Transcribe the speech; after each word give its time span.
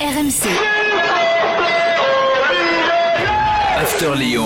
RMC. 0.00 0.46
After 3.76 4.14
Lyon. 4.14 4.44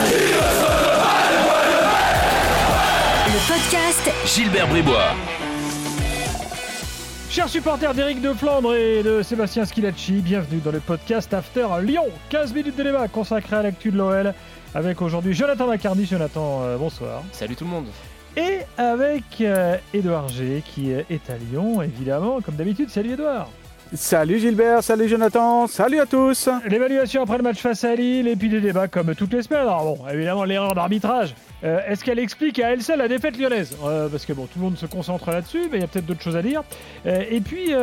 Le 3.26 3.52
podcast 3.52 4.10
Gilbert 4.24 4.66
Bribois. 4.68 5.10
Chers 7.28 7.50
supporters 7.50 7.92
d'Éric 7.92 8.22
de 8.22 8.32
Flandre 8.32 8.74
et 8.74 9.02
de 9.02 9.20
Sébastien 9.20 9.66
Schilacci, 9.66 10.22
bienvenue 10.22 10.60
dans 10.64 10.70
le 10.70 10.80
podcast 10.80 11.34
After 11.34 11.66
Lyon. 11.82 12.06
15 12.30 12.54
minutes 12.54 12.76
de 12.76 12.84
débat 12.84 13.08
consacré 13.08 13.56
à 13.56 13.62
l'actu 13.62 13.90
de 13.90 13.98
l'OL 13.98 14.32
avec 14.74 15.02
aujourd'hui 15.02 15.34
Jonathan 15.34 15.66
Macardy. 15.66 16.06
Jonathan, 16.06 16.62
euh, 16.62 16.78
bonsoir. 16.78 17.24
Salut 17.30 17.56
tout 17.56 17.64
le 17.64 17.70
monde. 17.70 17.88
Et 18.38 18.60
avec 18.78 19.24
euh, 19.42 19.76
Édouard 19.92 20.28
G 20.28 20.62
qui 20.64 20.92
est 20.92 21.28
à 21.28 21.36
Lyon, 21.36 21.82
évidemment, 21.82 22.40
comme 22.40 22.54
d'habitude. 22.54 22.88
Salut 22.88 23.12
Édouard. 23.12 23.50
Salut 23.94 24.38
Gilbert, 24.38 24.82
salut 24.82 25.06
Jonathan, 25.06 25.66
salut 25.66 26.00
à 26.00 26.06
tous. 26.06 26.48
L'évaluation 26.66 27.22
après 27.22 27.36
le 27.36 27.42
match 27.42 27.58
face 27.58 27.84
à 27.84 27.94
Lille 27.94 28.26
et 28.26 28.36
puis 28.36 28.48
des 28.48 28.62
débats 28.62 28.88
comme 28.88 29.14
toutes 29.14 29.34
les 29.34 29.42
semaines. 29.42 29.60
Alors 29.60 29.84
bon, 29.84 30.08
évidemment 30.08 30.44
l'erreur 30.44 30.74
d'arbitrage. 30.74 31.34
Euh, 31.62 31.78
Est-ce 31.86 32.02
qu'elle 32.02 32.18
explique 32.18 32.58
à 32.58 32.70
elle 32.70 32.82
seule 32.82 33.00
la 33.00 33.08
défaite 33.08 33.36
lyonnaise? 33.36 33.76
Euh, 33.84 34.08
Parce 34.08 34.24
que 34.24 34.32
bon, 34.32 34.46
tout 34.46 34.58
le 34.58 34.64
monde 34.64 34.78
se 34.78 34.86
concentre 34.86 35.30
là-dessus, 35.30 35.68
mais 35.70 35.76
il 35.76 35.80
y 35.82 35.84
a 35.84 35.88
peut-être 35.88 36.06
d'autres 36.06 36.22
choses 36.22 36.36
à 36.36 36.42
dire. 36.42 36.62
Euh, 37.04 37.22
et 37.30 37.42
puis, 37.42 37.74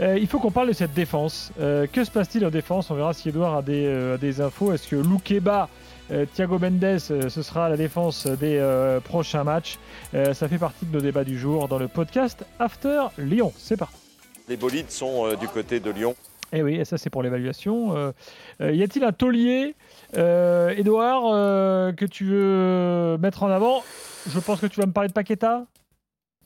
il 0.00 0.26
faut 0.26 0.40
qu'on 0.40 0.50
parle 0.50 0.66
de 0.66 0.72
cette 0.72 0.94
défense. 0.94 1.52
Que 1.58 2.04
se 2.04 2.10
passe-t-il 2.10 2.44
en 2.44 2.50
défense? 2.50 2.90
On 2.90 2.96
verra 2.96 3.14
si 3.14 3.28
Edouard 3.28 3.58
a 3.58 3.62
des, 3.62 4.40
infos. 4.40 4.72
Est-ce 4.72 4.88
que 4.88 4.96
Loukeba, 4.96 5.68
Thiago 6.34 6.58
Mendes, 6.58 6.98
ce 6.98 7.42
sera 7.42 7.68
la 7.68 7.76
défense 7.76 8.26
des 8.26 8.60
prochains 9.04 9.44
matchs? 9.44 9.78
Ça 10.12 10.48
fait 10.48 10.58
partie 10.58 10.86
de 10.86 10.92
nos 10.92 11.00
débats 11.00 11.24
du 11.24 11.38
jour 11.38 11.68
dans 11.68 11.78
le 11.78 11.86
podcast 11.86 12.44
After 12.58 13.04
Lyon. 13.16 13.52
C'est 13.56 13.76
parti. 13.76 14.01
Les 14.48 14.56
bolides 14.56 14.90
sont 14.90 15.26
euh, 15.26 15.36
du 15.36 15.48
côté 15.48 15.80
de 15.80 15.90
Lyon. 15.90 16.14
Et 16.52 16.62
oui, 16.62 16.74
et 16.74 16.84
ça 16.84 16.98
c'est 16.98 17.10
pour 17.10 17.22
l'évaluation. 17.22 17.96
Euh, 17.96 18.12
euh, 18.60 18.72
y 18.72 18.82
a-t-il 18.82 19.04
un 19.04 19.12
taulier, 19.12 19.74
Edouard, 20.14 21.22
que 21.94 22.04
tu 22.04 22.24
veux 22.26 23.16
mettre 23.18 23.42
en 23.42 23.50
avant? 23.50 23.82
Je 24.28 24.38
pense 24.38 24.60
que 24.60 24.66
tu 24.66 24.80
vas 24.80 24.86
me 24.86 24.92
parler 24.92 25.08
de 25.08 25.14
Paqueta. 25.14 25.64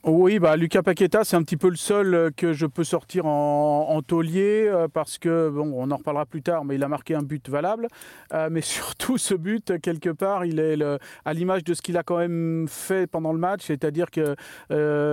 Oui, 0.04 0.38
bah 0.38 0.56
Lucas 0.56 0.82
Paqueta, 0.82 1.24
c'est 1.24 1.34
un 1.34 1.42
petit 1.42 1.56
peu 1.56 1.68
le 1.68 1.74
seul 1.74 2.14
euh, 2.14 2.30
que 2.30 2.52
je 2.52 2.66
peux 2.66 2.84
sortir 2.84 3.26
en, 3.26 3.88
en 3.88 4.02
taulier 4.02 4.68
euh, 4.68 4.86
parce 4.86 5.18
que, 5.18 5.48
bon, 5.48 5.72
on 5.74 5.90
en 5.90 5.96
reparlera 5.96 6.26
plus 6.26 6.42
tard, 6.42 6.64
mais 6.64 6.76
il 6.76 6.84
a 6.84 6.88
marqué 6.88 7.16
un 7.16 7.22
but 7.22 7.48
valable. 7.48 7.88
Euh, 8.32 8.48
mais 8.48 8.60
surtout, 8.62 9.18
ce 9.18 9.34
but, 9.34 9.80
quelque 9.80 10.10
part, 10.10 10.44
il 10.44 10.60
est 10.60 10.80
à 11.24 11.34
l'image 11.34 11.64
de 11.64 11.74
ce 11.74 11.82
qu'il 11.82 11.96
a 11.96 12.04
quand 12.04 12.18
même 12.18 12.66
fait 12.68 13.08
pendant 13.08 13.32
le 13.32 13.40
match, 13.40 13.62
c'est-à-dire 13.64 14.12
que 14.12 14.36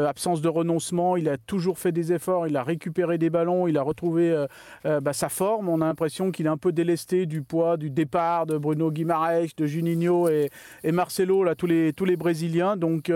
absence 0.05 0.41
de 0.41 0.49
renoncement, 0.49 1.17
il 1.17 1.27
a 1.27 1.37
toujours 1.37 1.79
fait 1.79 1.91
des 1.91 2.13
efforts, 2.13 2.47
il 2.47 2.55
a 2.55 2.63
récupéré 2.63 3.17
des 3.17 3.29
ballons, 3.31 3.67
il 3.67 3.77
a 3.77 3.81
retrouvé 3.81 4.45
bah, 4.83 5.13
sa 5.13 5.29
forme. 5.29 5.69
On 5.69 5.81
a 5.81 5.85
l'impression 5.85 6.31
qu'il 6.31 6.45
est 6.45 6.49
un 6.49 6.57
peu 6.57 6.71
délesté 6.71 7.25
du 7.25 7.41
poids 7.41 7.77
du 7.77 7.89
départ 7.89 8.45
de 8.45 8.57
Bruno 8.57 8.91
Guimaraes, 8.91 9.53
de 9.57 9.65
Juninho 9.65 10.29
et, 10.29 10.49
Marcelo, 10.91 11.43
là, 11.43 11.55
tous 11.55 11.67
les, 11.67 11.93
tous 11.93 12.05
les 12.05 12.17
Brésiliens. 12.17 12.77
Donc, 12.77 13.11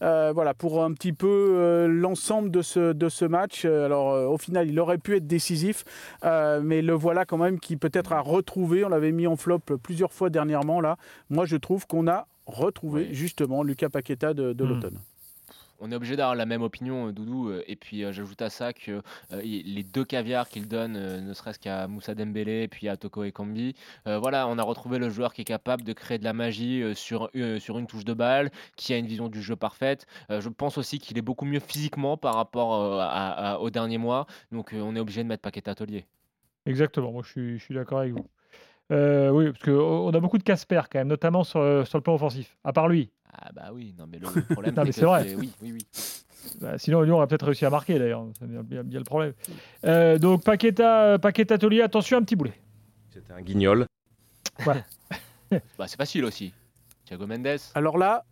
voilà, 0.00 0.54
pour 0.54 0.88
peu 1.10 1.26
euh, 1.56 1.88
l'ensemble 1.88 2.52
de 2.52 2.62
ce, 2.62 2.92
de 2.92 3.08
ce 3.08 3.24
match. 3.24 3.64
Euh, 3.64 3.86
Alors, 3.86 4.12
euh, 4.12 4.26
au 4.26 4.38
final, 4.38 4.68
il 4.68 4.78
aurait 4.78 4.98
pu 4.98 5.16
être 5.16 5.26
décisif, 5.26 5.82
mais 6.22 6.82
le 6.82 6.92
voilà 6.92 7.24
quand 7.24 7.38
même 7.38 7.58
qui 7.58 7.76
peut-être 7.76 8.12
a 8.12 8.20
retrouvé. 8.20 8.84
On 8.84 8.88
l'avait 8.88 9.10
mis 9.10 9.26
en 9.26 9.34
flop 9.36 9.58
plusieurs 9.82 10.12
fois 10.12 10.30
dernièrement, 10.30 10.80
là. 10.80 10.96
Moi, 11.30 11.44
je 11.46 11.56
trouve 11.56 11.86
qu'on 11.88 12.06
a 12.06 12.26
retrouvé 12.46 13.06
Oui. 13.08 13.14
justement 13.14 13.62
Lucas 13.64 13.88
Paqueta 13.88 14.34
de, 14.34 14.52
de 14.52 14.64
Hmm. 14.64 14.68
l'automne. 14.68 14.98
On 15.84 15.90
est 15.90 15.96
obligé 15.96 16.14
d'avoir 16.14 16.36
la 16.36 16.46
même 16.46 16.62
opinion, 16.62 17.08
euh, 17.08 17.12
Doudou. 17.12 17.48
euh, 17.48 17.64
Et 17.66 17.74
puis 17.74 18.04
euh, 18.04 18.12
j'ajoute 18.12 18.40
à 18.40 18.50
ça 18.50 18.72
que 18.72 19.02
les 19.32 19.82
deux 19.82 20.04
caviars 20.04 20.48
qu'il 20.48 20.68
donne, 20.68 20.92
ne 20.92 21.32
serait-ce 21.34 21.58
qu'à 21.58 21.88
Moussa 21.88 22.14
Dembélé 22.14 22.62
et 22.62 22.68
puis 22.68 22.88
à 22.88 22.96
Toko 22.96 23.24
Ekambi, 23.24 23.74
voilà, 24.06 24.46
on 24.46 24.58
a 24.58 24.62
retrouvé 24.62 24.98
le 24.98 25.10
joueur 25.10 25.34
qui 25.34 25.42
est 25.42 25.44
capable 25.44 25.82
de 25.82 25.92
créer 25.92 26.18
de 26.18 26.24
la 26.24 26.32
magie 26.32 26.82
sur, 26.94 27.30
une 27.34 27.86
touche 27.86 28.04
de 28.04 28.14
balle, 28.14 28.50
qui 28.76 28.94
a 28.94 28.98
une 28.98 29.06
vision 29.06 29.28
du 29.28 29.42
jeu 29.42 29.56
parfaite. 29.56 30.06
Je 30.28 30.48
pense 30.48 30.78
aussi 30.78 30.98
qu'il 30.98 31.18
est 31.18 31.22
beaucoup 31.22 31.44
mieux 31.44 31.60
physiquement 31.60 32.16
par 32.16 32.34
rapport 32.34 33.00
à- 33.00 33.60
aux 33.60 33.70
derniers 33.70 33.98
mois. 33.98 34.26
Donc 34.52 34.72
on 34.74 34.94
est 34.94 35.00
obligé 35.00 35.22
de 35.22 35.28
mettre 35.28 35.42
Paqueta 35.42 35.74
Taulier. 35.74 36.06
Exactement, 36.66 37.10
moi 37.10 37.22
je 37.24 37.56
suis, 37.58 37.74
d'accord 37.74 38.00
avec 38.00 38.12
vous. 38.12 38.26
Oui, 38.90 39.50
parce 39.50 39.64
qu'on 39.64 40.10
a 40.10 40.20
beaucoup 40.20 40.38
de 40.38 40.44
Casper 40.44 40.82
quand 40.90 41.00
même, 41.00 41.08
notamment 41.08 41.42
sur 41.42 41.60
le 41.60 42.00
plan 42.00 42.14
offensif. 42.14 42.56
À 42.62 42.72
part 42.72 42.88
lui. 42.88 43.10
Ah 43.32 43.50
bah 43.54 43.70
oui, 43.72 43.94
non 43.98 44.06
mais 44.06 44.18
le, 44.18 44.26
problème 44.50 44.74
Non, 44.74 44.84
mais 44.84 44.92
c'est 44.92 45.00
que 45.02 45.06
vrai. 45.06 45.24
c'est- 45.24 45.36
Oui, 45.36 45.50
oui, 45.62 45.72
oui. 45.72 45.86
Bah, 46.60 46.76
sinon, 46.76 47.02
Lyon 47.02 47.16
aurait 47.16 47.26
peut-être 47.28 47.46
réussi 47.46 47.64
à 47.64 47.70
marquer 47.70 47.98
d'ailleurs. 47.98 48.26
C'est 48.38 48.46
bien, 48.48 48.62
bien- 48.62 48.82
bien 48.84 48.98
le 48.98 49.04
problème. 49.04 49.32
Euh, 49.84 50.18
donc, 50.18 50.44
Paqueta, 50.44 51.18
Paqueta 51.18 51.56
Taulier, 51.56 51.82
attention, 51.82 52.18
un 52.18 52.22
petit 52.22 52.36
boulet. 52.36 52.52
C'était 53.10 53.32
un 53.32 53.40
guignol. 53.42 53.86
Bah, 55.78 55.86
c'est 55.86 55.96
facile 55.96 56.24
aussi. 56.24 56.52
Thiago 57.04 57.26
Mendes, 57.26 57.58
Alors 57.74 57.96
là, 57.98 58.24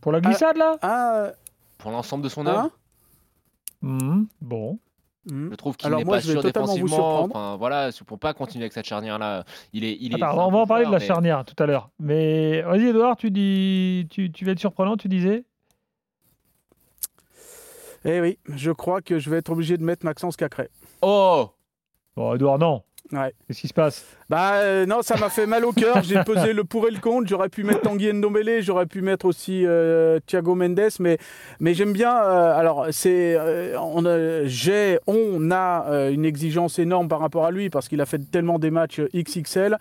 Pour 0.00 0.12
la 0.12 0.20
glissade 0.20 0.56
là? 0.56 0.76
ah, 0.82 1.32
pour 1.78 1.90
l'ensemble 1.90 2.24
de 2.24 2.28
son 2.28 2.46
œuvre, 2.46 2.70
Mhm, 3.82 4.26
Bon. 4.40 4.78
Hmm. 5.30 5.48
Je 5.50 5.54
trouve 5.56 5.76
qu'il 5.76 5.86
Alors 5.86 5.98
n'est 6.00 6.04
moi, 6.04 6.16
pas 6.16 6.22
sûr 6.22 6.42
défensivement. 6.42 7.22
Enfin, 7.24 7.56
voilà, 7.56 7.90
pour 8.06 8.18
pas 8.18 8.34
continuer 8.34 8.64
avec 8.64 8.72
cette 8.72 8.86
charnière-là. 8.86 9.44
Il 9.72 9.84
est, 9.84 9.96
il 10.00 10.12
est. 10.12 10.22
Attends, 10.22 10.40
un 10.40 10.46
on 10.46 10.50
va 10.50 10.58
en 10.58 10.66
parler 10.66 10.86
de 10.86 10.90
la 10.90 10.98
mais- 10.98 11.06
charnière 11.06 11.44
tout 11.44 11.60
à 11.62 11.66
l'heure. 11.66 11.90
Mais 11.98 12.62
vas-y, 12.62 12.86
Edouard, 12.86 13.16
tu, 13.16 13.30
dis, 13.30 14.06
tu, 14.10 14.30
tu 14.32 14.44
vas 14.44 14.52
être 14.52 14.58
surprenant, 14.58 14.96
tu 14.96 15.08
disais 15.08 15.44
Eh 18.04 18.20
oui, 18.20 18.38
je 18.48 18.70
crois 18.70 19.00
que 19.02 19.18
je 19.18 19.30
vais 19.30 19.38
être 19.38 19.50
obligé 19.50 19.76
de 19.76 19.84
mettre 19.84 20.04
Maxence 20.04 20.36
Cacré. 20.36 20.68
Oh 21.02 21.50
Bon, 22.16 22.34
Edouard, 22.34 22.58
non. 22.58 22.82
Ouais. 23.12 23.32
Qu'est-ce 23.46 23.60
qui 23.60 23.68
se 23.68 23.74
passe? 23.74 24.17
Bah 24.30 24.56
euh, 24.56 24.84
non, 24.84 25.00
ça 25.02 25.16
m'a 25.16 25.30
fait 25.30 25.46
mal 25.46 25.64
au 25.64 25.72
cœur. 25.72 26.02
J'ai 26.02 26.22
pesé 26.22 26.52
le 26.52 26.64
pour 26.64 26.86
et 26.86 26.90
le 26.90 26.98
contre. 27.00 27.26
J'aurais 27.28 27.48
pu 27.48 27.64
mettre 27.64 27.80
Tanguy 27.80 28.12
Ndombele, 28.12 28.60
j'aurais 28.62 28.84
pu 28.86 29.00
mettre 29.00 29.24
aussi 29.26 29.64
euh, 29.66 30.18
Thiago 30.26 30.54
Mendes, 30.54 30.80
mais 31.00 31.16
mais 31.60 31.72
j'aime 31.72 31.92
bien. 31.94 32.14
euh, 32.14 32.54
alors 32.58 32.86
c'est, 32.90 33.38
on 33.80 34.04
a, 34.04 34.44
j'ai, 34.44 34.98
on 35.06 35.50
a 35.50 36.08
une 36.10 36.24
exigence 36.26 36.78
énorme 36.78 37.08
par 37.08 37.20
rapport 37.20 37.46
à 37.46 37.50
lui 37.50 37.70
parce 37.70 37.88
qu'il 37.88 38.00
a 38.02 38.06
fait 38.06 38.18
tellement 38.30 38.58
des 38.58 38.70
matchs 38.70 39.00
XXL. 39.14 39.78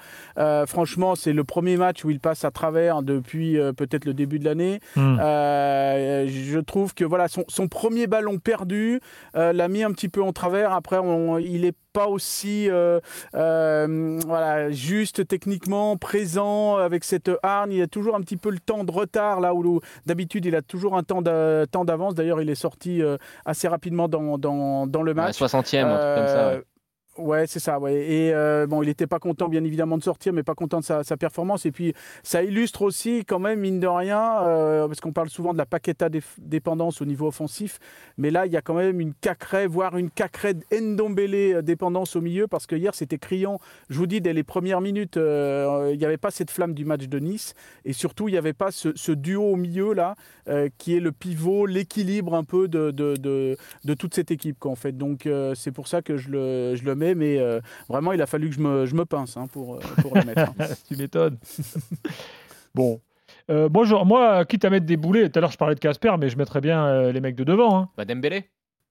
Franchement, 0.65 1.15
c'est 1.15 1.33
le 1.33 1.43
premier 1.43 1.75
match 1.77 2.05
où 2.05 2.09
il 2.09 2.19
passe 2.19 2.45
à 2.45 2.51
travers 2.51 3.01
depuis 3.03 3.57
peut-être 3.75 4.05
le 4.05 4.13
début 4.13 4.39
de 4.39 4.45
l'année. 4.45 4.79
Hmm. 4.95 5.17
Je 5.19 6.59
trouve 6.59 6.93
que 6.93 7.03
voilà 7.03 7.27
son, 7.27 7.43
son 7.47 7.67
premier 7.67 8.07
ballon 8.07 8.37
perdu 8.37 8.99
l'a 9.33 9.67
mis 9.67 9.83
un 9.83 9.91
petit 9.91 10.09
peu 10.09 10.21
en 10.21 10.31
travers. 10.33 10.71
Après, 10.71 10.97
on- 10.97 11.37
il 11.37 11.65
est 11.65 11.75
pas 11.93 12.07
aussi 12.07 12.69
euh, 12.69 12.99
euh, 13.33 14.19
voilà 14.37 14.71
juste 14.71 15.27
techniquement 15.27 15.97
présent 15.97 16.77
avec 16.77 17.03
cette 17.03 17.31
hargne. 17.43 17.71
Il 17.73 17.81
a 17.81 17.87
toujours 17.87 18.15
un 18.15 18.21
petit 18.21 18.37
peu 18.37 18.49
le 18.49 18.59
temps 18.59 18.83
de 18.83 18.91
retard 18.91 19.39
là 19.39 19.53
où 19.53 19.81
d'habitude 20.05 20.45
il 20.45 20.55
a 20.55 20.61
toujours 20.61 20.95
un 20.97 21.03
temps 21.03 21.21
d'a- 21.21 21.65
temps 21.67 21.85
d'avance. 21.85 22.15
D'ailleurs, 22.15 22.41
il 22.41 22.49
est 22.49 22.55
sorti 22.55 23.01
euh, 23.01 23.17
assez 23.45 23.67
rapidement 23.67 24.07
dans, 24.07 24.37
dans, 24.37 24.87
dans 24.87 25.01
le 25.01 25.13
match. 25.13 25.39
60e, 25.39 25.85
un 25.85 25.97
truc 25.97 26.15
comme 26.17 26.27
ça. 26.27 26.47
ouais. 26.49 26.63
Ouais, 27.17 27.47
c'est 27.47 27.59
ça. 27.59 27.79
Ouais. 27.79 27.95
Et 27.95 28.33
euh, 28.33 28.67
bon, 28.67 28.83
il 28.83 28.87
n'était 28.87 29.07
pas 29.07 29.19
content, 29.19 29.49
bien 29.49 29.63
évidemment, 29.63 29.97
de 29.97 30.03
sortir, 30.03 30.33
mais 30.33 30.43
pas 30.43 30.53
content 30.53 30.79
de 30.79 30.85
sa, 30.85 31.17
performance. 31.17 31.65
Et 31.65 31.71
puis, 31.71 31.93
ça 32.21 32.43
illustre 32.43 32.83
aussi, 32.83 33.25
quand 33.25 33.39
même, 33.39 33.59
mine 33.59 33.79
de 33.79 33.87
rien, 33.87 34.43
euh, 34.43 34.87
parce 34.87 34.99
qu'on 34.99 35.13
parle 35.13 35.29
souvent 35.29 35.53
de 35.53 35.57
la 35.57 35.65
paqueta 35.65 36.09
dépendance 36.37 37.01
au 37.01 37.05
niveau 37.05 37.27
offensif, 37.27 37.79
mais 38.17 38.29
là, 38.29 38.45
il 38.45 38.51
y 38.51 38.57
a 38.57 38.61
quand 38.61 38.75
même 38.75 38.99
une 38.99 39.13
cacrée, 39.13 39.65
voire 39.65 39.97
une 39.97 40.11
cacrée 40.11 40.53
Ndombele 40.71 41.55
euh, 41.55 41.61
dépendance 41.61 42.15
au 42.15 42.21
milieu, 42.21 42.47
parce 42.47 42.67
que 42.67 42.75
hier, 42.75 42.93
c'était 42.93 43.17
criant. 43.17 43.59
Je 43.89 43.97
vous 43.97 44.07
dis, 44.07 44.21
dès 44.21 44.33
les 44.33 44.43
premières 44.43 44.81
minutes, 44.81 45.15
il 45.15 45.97
n'y 45.97 46.05
avait 46.05 46.17
pas 46.17 46.31
cette 46.31 46.51
flamme 46.51 46.73
du 46.73 46.85
match 46.85 47.07
de 47.07 47.19
Nice, 47.19 47.55
et 47.83 47.93
surtout, 47.93 48.27
il 48.29 48.33
n'y 48.33 48.37
avait 48.37 48.53
pas 48.53 48.71
ce, 48.71 49.11
duo 49.11 49.43
au 49.43 49.55
milieu 49.55 49.93
là, 49.93 50.15
qui 50.77 50.95
est 50.95 50.99
le 50.99 51.11
pivot, 51.11 51.65
l'équilibre 51.65 52.35
un 52.35 52.43
peu 52.43 52.67
de, 52.67 52.91
de, 52.91 53.15
de, 53.17 53.93
toute 53.93 54.13
cette 54.13 54.29
équipe, 54.29 54.65
en 54.65 54.75
fait. 54.75 54.95
Donc, 54.95 55.27
c'est 55.55 55.71
pour 55.71 55.87
ça 55.87 56.01
que 56.01 56.17
je 56.17 56.29
le, 56.29 56.75
je 56.75 56.83
le 56.83 56.95
mets, 56.95 57.06
mais 57.15 57.39
euh, 57.39 57.59
vraiment, 57.89 58.11
il 58.13 58.21
a 58.21 58.25
fallu 58.25 58.49
que 58.49 58.55
je 58.55 58.59
me, 58.61 58.85
je 58.85 58.95
me 58.95 59.05
pince 59.05 59.37
hein, 59.37 59.47
pour, 59.51 59.75
euh, 59.75 59.79
pour 60.01 60.15
le 60.15 60.23
mettre. 60.23 60.41
hein. 60.41 60.53
tu 60.87 60.95
m'étonnes. 60.95 61.37
bon. 62.75 63.01
Euh, 63.49 63.69
moi, 63.69 63.85
je- 63.85 63.95
moi, 64.05 64.43
quitte 64.45 64.65
à 64.65 64.69
mettre 64.69 64.85
des 64.85 64.97
boulets, 64.97 65.29
tout 65.29 65.39
à 65.39 65.41
l'heure 65.41 65.51
je 65.51 65.57
parlais 65.57 65.75
de 65.75 65.79
Casper, 65.79 66.13
mais 66.19 66.29
je 66.29 66.37
mettrais 66.37 66.59
bien 66.61 66.85
euh, 66.85 67.11
les 67.11 67.21
mecs 67.21 67.35
de 67.35 67.43
devant. 67.43 67.77
hein. 67.77 67.89
Bah, 67.97 68.03
Dembélé. 68.05 68.49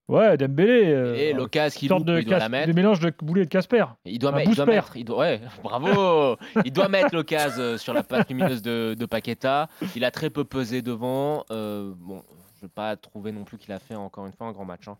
Ouais, 0.09 0.37
Dembélé. 0.37 0.85
euh, 0.87 1.15
Et 1.17 1.35
qu'il 1.71 1.89
sorte 1.89 2.01
loupe, 2.01 2.09
de, 2.09 2.19
il 2.21 2.25
doit 2.25 2.39
la 2.39 2.49
mettre. 2.49 2.69
de 2.69 2.73
mélange 2.73 3.01
de 3.01 3.13
boulets 3.21 3.43
et 3.43 3.45
de 3.45 3.51
Casper. 3.51 3.85
Il 4.05 4.19
doit, 4.19 4.31
un 4.31 4.37
mettre, 4.37 4.51
il 4.51 4.55
doit 4.57 4.65
booster. 4.65 4.77
mettre. 4.77 4.97
Il 4.97 5.05
doit, 5.05 5.19
ouais, 5.19 5.41
bravo. 5.63 6.37
il 6.65 6.73
doit 6.73 6.89
mettre 6.89 7.15
euh, 7.59 7.77
sur 7.77 7.93
la 7.93 8.03
patte 8.03 8.29
lumineuse 8.31 8.63
de, 8.63 8.95
de 8.99 9.07
Paqueta. 9.07 9.69
Il 9.95 10.05
a 10.05 10.11
très 10.11 10.31
peu 10.31 10.45
pesé 10.45 10.81
devant. 10.81 11.45
Euh, 11.51 11.93
bon, 11.97 12.23
je 12.55 12.65
ne 12.65 12.69
vais 12.69 12.73
pas 12.75 12.97
trouver 12.97 13.33
non 13.33 13.45
plus 13.45 13.59
qu'il 13.59 13.73
a 13.73 13.79
fait 13.79 13.97
encore 13.97 14.27
une 14.27 14.33
fois 14.33 14.47
un 14.47 14.53
grand 14.53 14.65
match. 14.65 14.87
hein. 14.89 14.97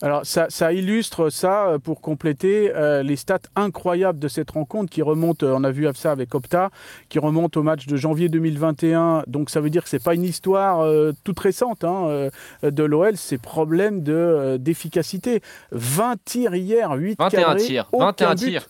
Alors 0.00 0.24
ça, 0.24 0.46
ça 0.48 0.72
illustre 0.72 1.28
ça 1.28 1.66
euh, 1.68 1.78
pour 1.78 2.00
compléter 2.00 2.72
euh, 2.74 3.02
les 3.02 3.16
stats 3.16 3.38
incroyables 3.56 4.18
de 4.18 4.28
cette 4.28 4.50
rencontre 4.52 4.90
qui 4.90 5.02
remonte, 5.02 5.42
euh, 5.42 5.54
on 5.56 5.64
a 5.64 5.70
vu 5.70 5.88
ça 5.94 6.12
avec 6.12 6.34
Opta, 6.34 6.70
qui 7.08 7.18
remonte 7.18 7.56
au 7.56 7.62
match 7.62 7.86
de 7.86 7.96
janvier 7.96 8.28
2021. 8.28 9.24
Donc 9.26 9.50
ça 9.50 9.60
veut 9.60 9.70
dire 9.70 9.82
que 9.82 9.88
c'est 9.88 10.02
pas 10.02 10.14
une 10.14 10.24
histoire 10.24 10.80
euh, 10.80 11.12
toute 11.24 11.38
récente 11.40 11.82
hein, 11.82 12.06
euh, 12.06 12.30
de 12.62 12.82
l'OL, 12.84 13.16
c'est 13.16 13.38
problème 13.38 14.02
de 14.02 14.56
d'efficacité. 14.60 15.40
20 15.72 16.16
tirs 16.24 16.54
hier, 16.54 16.92
8 16.92 17.18
21 17.18 17.40
cadrés, 17.42 17.62
tirs. 17.64 17.88
aucun 17.92 18.06
21 18.06 18.34
but. 18.34 18.44
tirs. 18.50 18.68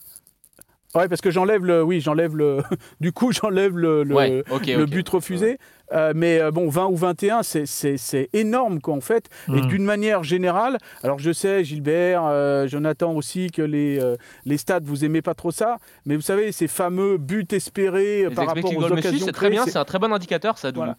Ouais, 0.95 1.07
parce 1.07 1.21
que 1.21 1.31
j'enlève 1.31 1.65
le, 1.67 1.83
oui, 1.83 2.01
j'enlève 2.01 2.35
le, 2.37 2.59
du 3.01 3.13
coup 3.13 3.31
j'enlève 3.33 3.77
le, 3.77 4.05
le, 4.05 4.15
Ouais, 4.15 4.43
ok, 4.51 4.67
le 4.69 4.83
ok. 4.85 4.89
but 4.91 5.09
refusé. 5.09 5.59
Euh, 5.93 6.13
mais 6.15 6.39
euh, 6.39 6.51
bon, 6.51 6.69
20 6.69 6.87
ou 6.87 6.97
21, 6.97 7.43
c'est- 7.43 7.65
c'est 7.67 7.97
c'est 7.97 8.29
énorme 8.35 8.79
quoi 8.81 8.95
en 8.95 9.01
fait. 9.01 9.29
Et 9.49 9.53
Mm. 9.63 9.67
d'une 9.69 9.85
manière 9.85 10.23
générale, 10.23 10.77
alors 11.03 11.19
je 11.19 11.33
sais, 11.33 11.65
Gilbert, 11.65 12.25
euh, 12.27 12.67
Jonathan 12.69 13.13
aussi, 13.15 13.51
que 13.51 13.63
les, 13.63 13.99
euh, 13.99 14.17
les 14.45 14.59
stats, 14.59 14.81
vous 14.83 15.05
aimez 15.07 15.23
pas 15.23 15.35
trop 15.35 15.51
ça. 15.51 15.77
Mais 16.05 16.15
vous 16.17 16.21
savez, 16.23 16.53
ces 16.53 16.69
fameux 16.69 17.17
buts 17.17 17.47
espérés 17.53 18.25
euh, 18.25 18.29
Les 18.31 18.35
par 18.35 18.47
rapport 18.49 18.59
expected 18.71 18.83
aux 18.83 18.93
occasions 18.99 19.27
c'est 19.27 19.33
très 19.33 19.49
bien, 19.51 19.65
c'est- 19.65 19.71
c'est 19.73 19.79
un 19.79 19.85
très 19.87 19.99
bon 19.99 20.13
indicateur, 20.13 20.59
ça. 20.59 20.71
Voilà. 20.75 20.97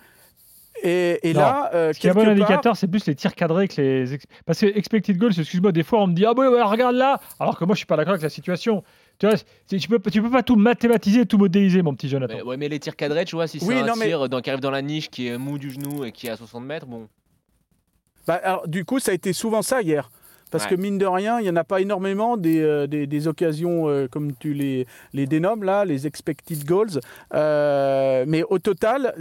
Et, 0.82 1.20
et 1.30 1.34
là, 1.34 1.70
euh, 1.74 1.92
Ce 1.94 2.00
qui 2.00 2.08
est 2.08 2.12
un 2.12 2.14
bon 2.14 2.22
part- 2.24 2.32
indicateur, 2.32 2.78
c'est 2.78 2.88
plus 2.88 3.06
les 3.06 3.14
tirs 3.14 3.36
cadrés 3.36 3.68
que 3.68 3.82
les. 3.82 4.18
Parce 4.46 4.60
que 4.62 4.66
expected 4.66 5.18
goals, 5.18 5.38
excuse-moi, 5.38 5.72
des 5.74 5.84
fois 5.84 6.02
on 6.02 6.08
me 6.08 6.14
dit 6.14 6.26
Ah, 6.26 6.34
bah, 6.34 6.50
ouais, 6.50 6.62
regarde 6.62 6.96
là 6.96 7.20
Alors 7.40 7.58
que 7.60 7.66
moi 7.66 7.76
je 7.76 7.80
suis 7.80 7.86
pas 7.86 7.98
d'accord 7.98 8.14
avec 8.14 8.24
la 8.24 8.30
situation. 8.30 8.84
Tu 9.20 9.28
vois, 9.28 9.36
tu 9.68 9.88
peux, 9.90 10.00
tu 10.10 10.22
peux 10.22 10.30
pas 10.32 10.44
tout 10.44 10.56
mathématiser, 10.56 11.26
tout 11.26 11.38
modéliser, 11.38 11.82
mon 11.82 11.94
petit 11.94 12.08
Jonathan. 12.08 12.36
Mais, 12.38 12.42
ouais, 12.42 12.56
mais 12.58 12.70
les 12.70 12.80
tirs 12.80 12.96
cadrés, 12.96 13.26
tu 13.26 13.36
vois, 13.36 13.48
si 13.48 13.60
c'est 13.60 13.66
Oui, 13.66 13.76
un 13.76 13.86
non, 13.86 13.94
mais- 13.98 14.06
tir 14.08 14.30
dans- 14.30 14.40
qui 14.42 14.50
arrive 14.50 14.62
dans 14.62 14.72
la 14.72 14.82
niche, 14.82 15.10
qui 15.10 15.28
est 15.28 15.38
mou 15.38 15.58
du 15.58 15.72
genou 15.72 16.06
et 16.06 16.14
qui 16.14 16.28
est 16.28 16.30
à 16.30 16.38
60 16.38 16.64
mètres, 16.64 16.86
bon. 16.86 17.08
Bah, 18.26 18.40
alors, 18.44 18.68
du 18.68 18.86
coup, 18.86 19.00
ça 19.00 19.12
a 19.12 19.14
été 19.14 19.34
souvent 19.34 19.62
ça 19.62 19.82
hier. 19.82 20.10
Parce 20.52 20.64
Ouais. 20.66 20.72
que 20.72 20.76
mine 20.82 20.98
de 20.98 21.06
rien, 21.06 21.40
il 21.40 21.44
n'y 21.44 21.50
en 21.50 21.56
a 21.56 21.64
pas 21.64 21.80
énormément 21.82 22.38
des, 22.38 22.60
euh, 22.62 22.88
des, 22.88 23.06
des 23.08 23.28
occasions, 23.28 23.88
euh, 23.90 24.08
comme 24.08 24.34
tu 24.36 24.54
les, 24.54 24.88
les 25.14 25.26
dénommes 25.28 25.64
là, 25.64 25.86
les 25.86 26.08
expected 26.08 26.64
goals. 26.66 27.00
Euh, 27.34 28.26
mais 28.28 28.44
au 28.50 28.60
total, 28.60 29.14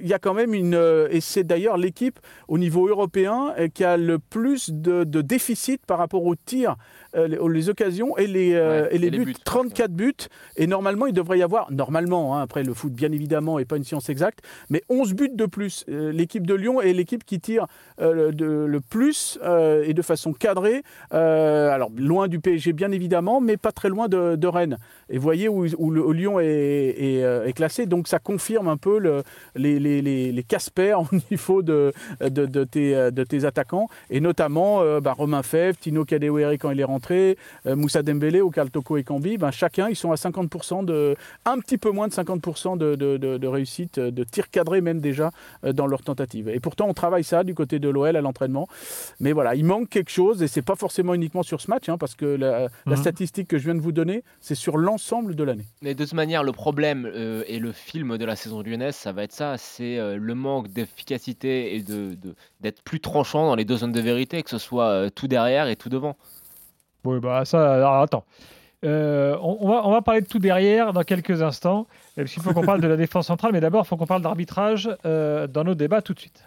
il 0.00 0.06
y 0.06 0.12
a 0.14 0.18
quand 0.18 0.34
même 0.34 0.54
une... 0.54 0.78
et 1.10 1.20
c'est 1.20 1.44
d'ailleurs 1.44 1.76
l'équipe 1.76 2.18
au 2.48 2.58
niveau 2.58 2.88
européen 2.88 3.54
qui 3.74 3.84
a 3.84 3.96
le 3.96 4.18
plus 4.18 4.70
de, 4.70 5.04
de 5.04 5.20
déficit 5.22 5.84
par 5.86 5.98
rapport 5.98 6.24
aux 6.24 6.34
tirs, 6.36 6.76
les, 7.16 7.68
occasions 7.68 8.16
et 8.16 8.26
les, 8.26 8.48
Ouais, 8.54 8.88
et 8.92 8.98
les 8.98 9.06
et 9.06 9.10
les 9.10 9.18
buts. 9.18 9.24
buts, 9.26 9.34
34 9.44 9.90
buts. 9.92 10.12
Et 10.56 10.66
normalement, 10.66 11.06
il 11.06 11.12
devrait 11.14 11.38
y 11.38 11.42
avoir, 11.42 11.70
normalement, 11.72 12.36
hein, 12.36 12.42
après 12.42 12.62
le 12.62 12.74
foot 12.74 12.92
bien 12.92 13.10
évidemment 13.12 13.58
n'est 13.58 13.64
pas 13.64 13.76
une 13.76 13.84
science 13.84 14.08
exacte, 14.08 14.40
mais 14.70 14.82
11 14.88 15.14
buts 15.14 15.30
de 15.34 15.46
plus. 15.46 15.84
L'équipe 15.88 16.46
de 16.46 16.54
Lyon 16.54 16.80
est 16.80 16.92
l'équipe 16.92 17.24
qui 17.24 17.40
tire 17.40 17.66
de- 18.00 18.66
le 18.66 18.80
plus 18.80 19.38
et 19.84 19.94
de 19.94 20.02
façon 20.02 20.32
euh, 21.14 21.70
alors, 21.70 21.90
loin 21.96 22.28
du 22.28 22.40
PSG, 22.40 22.72
bien 22.72 22.90
évidemment, 22.92 23.40
mais 23.40 23.56
pas 23.56 23.72
très 23.72 23.88
loin 23.88 24.08
de, 24.08 24.46
Rennes. 24.46 24.78
Et 25.10 25.18
voyez 25.18 25.48
où, 25.48 25.64
le 25.64 26.12
Lyon 26.12 26.38
euh, 26.38 27.44
est 27.44 27.52
classé. 27.52 27.86
Donc, 27.86 28.08
ça 28.08 28.18
confirme 28.18 28.68
un 28.68 28.76
peu 28.76 28.98
le- 28.98 29.22
les, 29.54 29.78
les, 29.78 30.02
les, 30.02 30.42
Casper 30.42 30.94
au 31.12 31.16
niveau 31.30 31.62
de, 31.62 31.92
tes, 32.64 33.44
attaquants. 33.44 33.88
Et 34.10 34.20
notamment 34.20 34.82
euh, 34.82 35.00
bah, 35.00 35.12
Romain 35.12 35.42
Fèvre, 35.42 35.78
Tino 35.78 36.04
Kadewere 36.04 36.52
quand 36.52 36.70
il 36.70 36.80
est 36.80 36.84
rentré, 36.84 37.36
euh, 37.66 37.76
Moussa 37.76 38.02
Dembélé 38.02 38.40
ou 38.40 38.50
Toko 38.72 38.96
et 38.96 39.04
Kambi. 39.04 39.38
Ben, 39.38 39.50
chacun, 39.50 39.88
ils 39.88 39.96
sont 39.96 40.12
à 40.12 40.16
50%, 40.16 40.84
de, 40.84 41.16
un 41.44 41.58
petit 41.58 41.78
peu 41.78 41.90
moins 41.90 42.08
de 42.08 42.12
50% 42.12 42.76
de, 42.78 43.46
réussite, 43.46 43.98
de 43.98 44.24
tir 44.24 44.50
cadré 44.50 44.80
même 44.80 45.00
déjà 45.00 45.30
dans 45.62 45.86
leur 45.86 46.02
tentative. 46.02 46.48
Et 46.48 46.60
pourtant, 46.60 46.86
on 46.88 46.94
travaille 46.94 47.24
ça 47.24 47.44
du 47.44 47.54
côté 47.54 47.78
de 47.78 47.88
l'OL 47.88 48.16
à 48.16 48.20
l'entraînement. 48.20 48.68
Mais 49.20 49.32
voilà, 49.32 49.54
il 49.54 49.64
manque 49.64 49.88
quelque 49.88 50.10
chose 50.10 50.38
c'est 50.48 50.62
pas 50.62 50.74
forcément 50.74 51.14
uniquement 51.14 51.42
sur 51.42 51.60
ce 51.60 51.70
match, 51.70 51.88
hein, 51.88 51.96
parce 51.98 52.14
que 52.14 52.24
la, 52.24 52.60
la 52.62 52.68
Mhm. 52.86 52.96
statistique 52.96 53.48
que 53.48 53.58
je 53.58 53.64
viens 53.64 53.74
de 53.74 53.80
vous 53.80 53.92
donner, 53.92 54.24
c'est 54.40 54.54
sur 54.54 54.76
l'ensemble 54.76 55.34
de 55.34 55.44
l'année. 55.44 55.66
Mais 55.82 55.94
de 55.94 56.02
toute 56.04 56.14
manière, 56.14 56.42
le 56.42 56.52
problème 56.52 57.04
euh, 57.06 57.44
et 57.46 57.58
le 57.58 57.72
film 57.72 58.18
de 58.18 58.24
la 58.24 58.34
saison 58.36 58.62
lyonnaise, 58.62 58.96
ça 58.96 59.12
va 59.12 59.22
être 59.22 59.32
ça, 59.32 59.56
c'est 59.58 59.98
euh, 59.98 60.16
le 60.18 60.34
manque 60.34 60.68
d'efficacité 60.68 61.76
et 61.76 61.82
de 61.82 62.16
d'être 62.60 62.82
plus 62.82 63.00
tranchant 63.00 63.46
dans 63.46 63.54
les 63.54 63.64
deux 63.64 63.76
zones 63.76 63.92
de 63.92 64.00
vérité, 64.00 64.42
que 64.42 64.50
ce 64.50 64.58
soit 64.58 64.88
euh, 64.88 65.10
tout 65.10 65.28
derrière 65.28 65.68
et 65.68 65.76
tout 65.76 65.88
devant. 65.88 66.16
Oui, 67.04 67.20
bah 67.20 67.44
ça, 67.44 67.74
alors 67.74 67.94
attends. 68.02 68.24
Euh, 68.84 69.36
on, 69.42 69.58
on 69.60 69.68
va, 69.68 69.86
on 69.86 69.90
va 69.90 70.02
parler 70.02 70.20
de 70.20 70.26
tout 70.26 70.38
derrière 70.38 70.92
dans 70.92 71.02
quelques 71.02 71.42
instants, 71.42 71.86
parce 72.14 72.32
qu'il 72.32 72.42
faut 72.42 72.52
qu'on 72.52 72.62
parle 72.64 72.80
de 72.80 72.86
la 72.86 72.96
défense 72.96 73.26
centrale, 73.26 73.52
mais 73.52 73.60
d'abord, 73.60 73.84
il 73.84 73.88
faut 73.88 73.96
qu'on 73.96 74.06
parle 74.06 74.22
d'arbitrage 74.22 74.88
euh, 75.04 75.46
dans 75.48 75.64
nos 75.64 75.74
débats 75.74 76.00
tout 76.02 76.14
de 76.14 76.20
suite. 76.20 76.44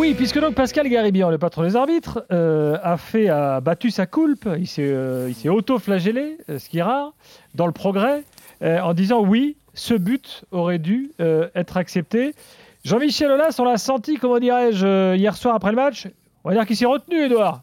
Oui, 0.00 0.14
puisque 0.14 0.40
donc 0.40 0.54
Pascal 0.54 0.88
Garibian, 0.88 1.28
le 1.28 1.36
patron 1.36 1.62
des 1.62 1.76
arbitres, 1.76 2.24
euh, 2.32 2.78
a 2.82 2.96
fait 2.96 3.28
a 3.28 3.60
battu 3.60 3.90
sa 3.90 4.06
coulpe, 4.06 4.48
il 4.58 4.66
s'est 4.66 4.80
euh, 4.82 5.28
il 5.28 5.34
s'est 5.34 5.50
auto-flagellé, 5.50 6.38
euh, 6.48 6.58
ce 6.58 6.70
qui 6.70 6.78
est 6.78 6.82
rare, 6.82 7.12
dans 7.54 7.66
le 7.66 7.72
progrès, 7.72 8.24
en 8.62 8.94
disant 8.94 9.20
oui, 9.20 9.58
ce 9.74 9.92
but 9.92 10.44
aurait 10.52 10.78
dû 10.78 11.10
être 11.54 11.76
accepté. 11.76 12.34
Jean-Michel 12.82 13.30
Aulas, 13.30 13.56
on 13.58 13.64
l'a 13.64 13.76
senti, 13.76 14.16
comment 14.16 14.38
dirais-je, 14.38 15.16
hier 15.16 15.36
soir 15.36 15.54
après 15.54 15.70
le 15.70 15.76
match. 15.76 16.08
On 16.44 16.48
va 16.48 16.54
dire 16.54 16.66
qu'il 16.66 16.76
s'est 16.76 16.86
retenu, 16.86 17.22
Edouard. 17.22 17.60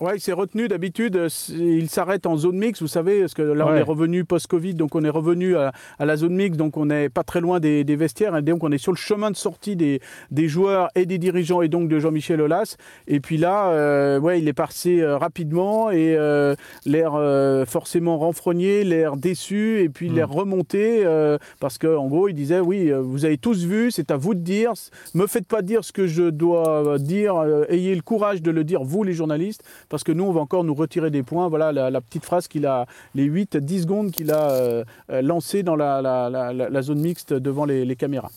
Ouais, 0.00 0.16
il 0.16 0.20
s'est 0.20 0.32
retenu 0.32 0.68
d'habitude. 0.68 1.16
euh, 1.16 1.28
Il 1.50 1.88
s'arrête 1.90 2.24
en 2.26 2.36
zone 2.36 2.56
mix, 2.56 2.80
vous 2.80 2.86
savez, 2.88 3.20
parce 3.20 3.34
que 3.34 3.42
là 3.42 3.66
on 3.66 3.74
est 3.74 3.82
revenu 3.82 4.24
post-Covid, 4.24 4.74
donc 4.74 4.94
on 4.94 5.02
est 5.02 5.08
revenu 5.10 5.56
à, 5.56 5.72
à 5.98 6.04
la 6.06 6.16
zone 6.16 6.34
mix, 6.36 6.56
donc 6.56 6.76
on 6.76 6.86
n'est 6.86 7.08
pas 7.08 7.24
très 7.24 7.40
loin 7.40 7.58
des, 7.58 7.82
des 7.82 7.96
vestiaires, 7.96 8.36
et 8.36 8.42
donc 8.42 8.62
on 8.62 8.70
est 8.70 8.78
sur 8.78 8.92
le 8.92 8.96
chemin 8.96 9.30
de 9.32 9.36
sortie 9.36 9.74
des, 9.74 10.00
des 10.30 10.46
joueurs 10.46 10.88
et 10.94 11.04
des 11.04 11.18
dirigeants, 11.18 11.62
et 11.62 11.68
donc 11.68 11.88
de 11.88 11.98
Jean-Michel 11.98 12.40
Aulas. 12.40 12.76
Et 13.08 13.18
puis 13.18 13.38
là, 13.38 13.70
euh, 13.70 14.20
ouais, 14.20 14.40
il 14.40 14.46
est 14.46 14.52
passé 14.52 15.00
euh, 15.00 15.18
rapidement 15.18 15.90
et 15.90 16.14
euh, 16.16 16.54
l'air 16.86 17.14
forcément 17.66 18.18
renfrogné, 18.18 18.84
l'air 18.84 19.16
déçu, 19.16 19.80
et 19.80 19.88
puis 19.88 20.08
l'air 20.08 20.30
remonté, 20.30 21.04
euh, 21.04 21.38
parce 21.58 21.76
qu'en 21.76 22.06
gros, 22.06 22.28
il 22.28 22.34
disait 22.34 22.60
oui, 22.60 22.92
vous 22.92 23.24
avez 23.24 23.38
tous 23.38 23.64
vu, 23.64 23.90
c'est 23.90 24.10
à 24.12 24.16
vous 24.16 24.34
de 24.34 24.40
dire, 24.40 24.72
me 25.14 25.26
faites 25.26 25.46
pas 25.48 25.62
dire 25.62 25.82
ce 25.82 25.92
que 25.92 26.06
je 26.06 26.24
dois 26.24 26.98
dire, 26.98 27.34
ayez 27.68 27.94
le 27.96 28.02
courage 28.02 28.42
de 28.42 28.50
le 28.52 28.62
dire, 28.62 28.84
vous 28.84 29.02
les 29.02 29.12
journalistes 29.12 29.64
parce 29.88 30.04
que 30.04 30.12
nous, 30.12 30.24
on 30.24 30.32
va 30.32 30.40
encore 30.40 30.64
nous 30.64 30.74
retirer 30.74 31.10
des 31.10 31.22
points. 31.22 31.48
Voilà 31.48 31.72
la, 31.72 31.90
la 31.90 32.00
petite 32.00 32.24
phrase 32.24 32.48
qu'il 32.48 32.66
a, 32.66 32.86
les 33.14 33.28
8-10 33.28 33.82
secondes 33.82 34.10
qu'il 34.10 34.30
a 34.30 34.50
euh, 34.50 34.84
euh, 35.10 35.22
lancées 35.22 35.62
dans 35.62 35.76
la, 35.76 36.02
la- 36.02 36.28
la- 36.30 36.52
la- 36.52 36.68
la 36.68 36.82
zone 36.82 37.00
mixte 37.00 37.32
devant 37.32 37.64
les, 37.64 37.84
les 37.84 37.96
caméras. 37.96 38.30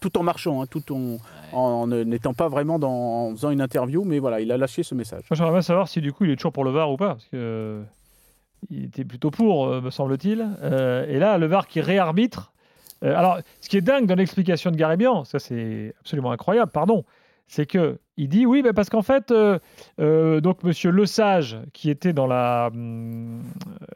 Tout 0.00 0.18
en 0.18 0.22
marchant, 0.24 0.60
hein, 0.62 0.66
tout 0.68 0.92
en, 0.92 1.18
en 1.52 1.86
n'étant 1.86 2.34
pas 2.34 2.48
vraiment 2.48 2.78
dans, 2.80 2.90
en 2.90 3.30
faisant 3.32 3.50
une 3.50 3.60
interview, 3.60 4.02
mais 4.04 4.18
voilà, 4.18 4.40
il 4.40 4.50
a 4.50 4.56
lâché 4.56 4.82
ce 4.82 4.94
message. 4.96 5.22
Moi, 5.30 5.36
j'aimerais 5.36 5.52
bien 5.52 5.62
savoir 5.62 5.86
si 5.88 6.00
du 6.00 6.12
coup 6.12 6.24
il 6.24 6.30
est 6.32 6.36
toujours 6.36 6.52
pour 6.52 6.64
le 6.64 6.70
VAR 6.72 6.90
ou 6.90 6.96
pas, 6.96 7.10
parce 7.14 7.24
que 7.26 7.36
euh, 7.36 7.82
il 8.70 8.84
était 8.86 9.04
plutôt 9.04 9.30
pour, 9.30 9.66
euh, 9.68 9.80
me 9.80 9.90
semble-t-il. 9.90 10.44
Euh, 10.62 11.06
et 11.08 11.18
là, 11.20 11.38
le 11.38 11.46
VAR 11.46 11.68
qui 11.68 11.80
réarbitre. 11.80 12.52
euh, 13.04 13.16
alors, 13.16 13.38
ce 13.60 13.68
qui 13.68 13.76
est 13.76 13.80
dingue 13.80 14.06
dans 14.06 14.16
l'explication 14.16 14.72
de 14.72 14.76
Garibian, 14.76 15.22
ça 15.24 15.38
c'est 15.38 15.94
absolument 16.00 16.32
incroyable, 16.32 16.72
pardon, 16.72 17.04
c'est 17.46 17.66
que 17.66 17.98
il 18.18 18.28
dit 18.28 18.44
oui, 18.46 18.62
mais 18.62 18.72
parce 18.72 18.90
qu'en 18.90 19.02
fait, 19.02 19.30
euh, 19.30 19.58
euh, 20.00 20.40
donc 20.40 20.62
Monsieur 20.64 20.90
Le 20.90 21.06
Sage, 21.06 21.58
qui 21.72 21.88
était 21.90 22.12
dans 22.12 22.26
la 22.26 22.68
hum, 22.72 23.40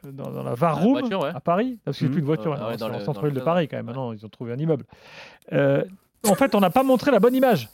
euh, 0.05 0.11
dans, 0.11 0.31
dans 0.31 0.43
la 0.43 0.53
ouais. 1.21 1.29
à 1.35 1.39
Paris, 1.39 1.77
parce 1.85 1.97
qu'il 1.97 2.07
n'y 2.07 2.09
a 2.09 2.11
Mhm. 2.11 2.13
plus 2.15 2.21
de 2.21 2.25
voiture, 2.25 2.51
maintenant, 2.51 2.67
ouais, 2.69 2.77
dans 2.77 2.89
le- 2.89 2.99
centre-ville 2.99 3.33
le 3.33 3.39
de 3.39 3.45
Paris 3.45 3.67
quand 3.67 3.77
même. 3.77 3.85
Maintenant, 3.85 4.13
ils 4.13 4.25
ont 4.25 4.29
trouvé 4.29 4.53
un 4.53 4.57
immeuble. 4.57 4.85
Euh, 5.53 5.83
en 6.27 6.35
fait, 6.35 6.55
on 6.55 6.59
n'a 6.59 6.69
pas 6.71 6.83
montré 6.83 7.11
la 7.11 7.19
bonne 7.19 7.35
image. 7.35 7.69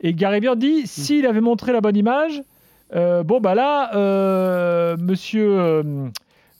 Et 0.00 0.14
Garibian 0.14 0.56
dit 0.56 0.86
s'il 0.86 1.26
avait 1.26 1.42
montré 1.42 1.72
la 1.72 1.80
bonne 1.82 1.96
image, 1.96 2.42
euh, 2.94 3.22
bon 3.22 3.38
bah 3.40 3.54
là, 3.54 3.94
euh, 3.94 4.96
Monsieur 4.98 5.46
euh, 5.60 6.08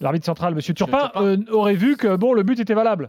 l'arbitre 0.01 0.27
central, 0.27 0.55
Monsieur 0.55 0.75
Turpin, 0.75 1.09
Turpin. 1.09 1.23
euh, 1.25 1.37
aurait 1.51 1.75
vu 1.75 1.97
que 1.97 2.17
bon 2.17 2.35
le 2.35 2.43
but 2.43 2.61
était 2.61 2.75
valable. 2.75 3.09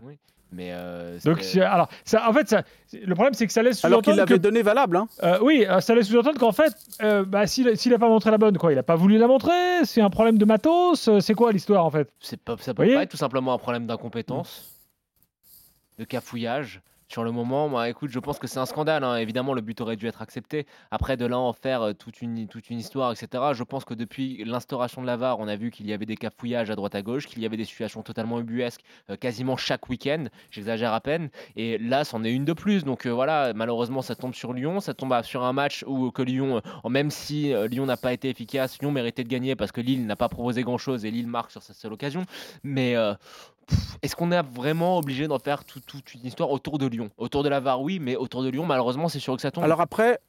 Mais 0.52 0.72
euh, 0.74 1.18
Donc 1.24 1.44
alors 1.56 1.88
ça, 2.04 2.30
en 2.30 2.34
fait, 2.34 2.50
ça, 2.50 2.64
le 2.92 3.14
problème 3.16 3.34
c'est 3.34 3.48
que 3.48 3.54
ça 3.54 3.64
laisse 3.64 3.84
Alors 3.86 4.02
qu'il 4.02 4.12
sous-entendre 4.12 4.30
l'avait 4.30 4.40
que 4.40 4.44
donné 4.44 4.62
valable. 4.62 4.98
Hein. 4.98 5.08
euh, 5.24 5.40
oui, 5.42 5.66
euh, 5.68 5.80
ça 5.80 5.96
laisse 5.96 6.08
sous-entendre 6.08 6.40
qu'en 6.40 6.52
fait, 6.52 6.74
euh, 7.02 7.24
bah, 7.24 7.48
s'il 7.48 7.78
s'il 7.78 7.94
a 7.94 8.00
pas 8.00 8.10
montré 8.10 8.32
la 8.32 8.38
bonne, 8.38 8.58
quoi, 8.58 8.74
il 8.74 8.78
a 8.78 8.84
pas 8.84 8.96
voulu 8.96 9.18
la 9.18 9.28
montrer, 9.28 9.86
c'est 9.86 10.02
un 10.02 10.10
problème 10.10 10.38
de 10.38 10.46
matos, 10.46 11.10
c'est 11.20 11.34
quoi 11.34 11.54
l'histoire 11.54 11.86
en 11.86 11.90
fait? 11.90 12.12
C'est 12.20 12.42
pas, 12.42 12.58
ça 12.60 12.74
peut 12.74 12.86
pas 12.94 13.04
être 13.04 13.12
tout 13.12 13.18
simplement 13.18 13.54
un 13.54 13.58
problème 13.58 13.88
d'incompétence, 13.88 14.76
de 15.98 16.04
cafouillage. 16.04 16.82
Sur 17.12 17.26
le 17.26 17.34
moment, 17.34 17.68
moi, 17.68 17.90
écoute, 17.90 18.10
je 18.10 18.20
pense 18.20 18.40
que 18.40 18.48
c'est 18.48 18.60
un 18.60 18.66
scandale. 18.66 19.04
hein. 19.04 19.18
Évidemment, 19.18 19.54
le 19.54 19.60
but 19.60 19.82
aurait 19.82 19.98
dû 19.98 20.08
être 20.08 20.22
accepté. 20.22 20.66
Après, 20.92 21.18
de 21.18 21.26
là 21.26 21.38
en 21.38 21.52
faire 21.52 21.82
euh, 21.82 21.92
toute 21.92 22.22
une, 22.22 22.48
histoire, 22.70 23.12
etc. 23.12 23.52
Je 23.52 23.64
pense 23.64 23.84
que 23.84 23.94
depuis 23.94 24.46
l'instauration 24.46 25.02
de 25.02 25.08
la 25.08 25.18
VAR, 25.18 25.38
on 25.42 25.50
a 25.50 25.58
vu 25.58 25.72
qu'il 25.72 25.88
y 25.88 25.92
avait 25.92 26.06
des 26.06 26.16
cafouillages 26.16 26.70
à 26.72 26.76
droite 26.78 26.96
à 26.96 27.02
gauche, 27.02 27.28
qu'il 27.28 27.42
y 27.42 27.46
avait 27.46 27.58
des 27.58 27.66
situations 27.66 28.02
totalement 28.02 28.40
ubuesques 28.40 28.80
euh, 29.10 29.18
quasiment 29.18 29.58
chaque 29.58 29.90
week-end. 29.90 30.28
J'exagère 30.52 30.94
à 30.94 31.02
peine. 31.02 31.30
Et 31.58 31.78
là, 31.80 32.06
c'en 32.06 32.24
est 32.24 32.32
une 32.32 32.46
de 32.46 32.54
plus. 32.54 32.86
Donc 32.86 33.06
euh, 33.06 33.10
voilà, 33.10 33.52
malheureusement, 33.54 34.02
ça 34.02 34.16
tombe 34.16 34.34
sur 34.34 34.54
Lyon. 34.54 34.80
Ça 34.80 34.94
tombe 34.94 35.14
sur 35.24 35.44
un 35.44 35.52
match 35.52 35.84
où 35.86 36.12
que 36.12 36.22
Lyon, 36.22 36.62
même 36.88 37.12
si 37.12 37.54
Lyon 37.68 37.88
n'a 37.88 37.98
pas 37.98 38.14
été 38.14 38.30
efficace, 38.30 38.80
Lyon 38.80 38.92
méritait 38.92 39.26
de 39.26 39.30
gagner 39.30 39.58
parce 39.58 39.74
que 39.74 39.82
Lille 39.82 40.06
n'a 40.06 40.16
pas 40.16 40.30
proposé 40.30 40.64
grand-chose 40.64 41.04
et 41.04 41.12
Lille 41.12 41.28
marque 41.28 41.52
sur 41.52 41.62
sa 41.62 41.74
seule 41.74 41.92
occasion. 41.92 42.24
Mais 42.64 42.96
est-ce 44.02 44.16
qu'on 44.16 44.32
est 44.32 44.42
vraiment 44.42 44.98
obligé 44.98 45.28
d'en 45.28 45.40
faire 45.40 45.64
tout- 45.64 45.80
toute 45.86 46.14
une 46.14 46.26
histoire 46.26 46.52
autour 46.52 46.78
de 46.78 46.86
Lyon? 46.88 47.10
Autour 47.18 47.44
de 47.44 47.50
la 47.50 47.60
VAR, 47.60 47.82
oui, 47.82 48.00
mais 48.00 48.16
autour 48.16 48.44
de 48.44 48.50
Lyon, 48.50 48.66
malheureusement, 48.66 49.10
c'est 49.10 49.20
sûr 49.20 49.36
que 49.36 49.42
ça 49.42 49.52
tombe. 49.52 49.64
Alors 49.64 49.82
après, 49.82 50.20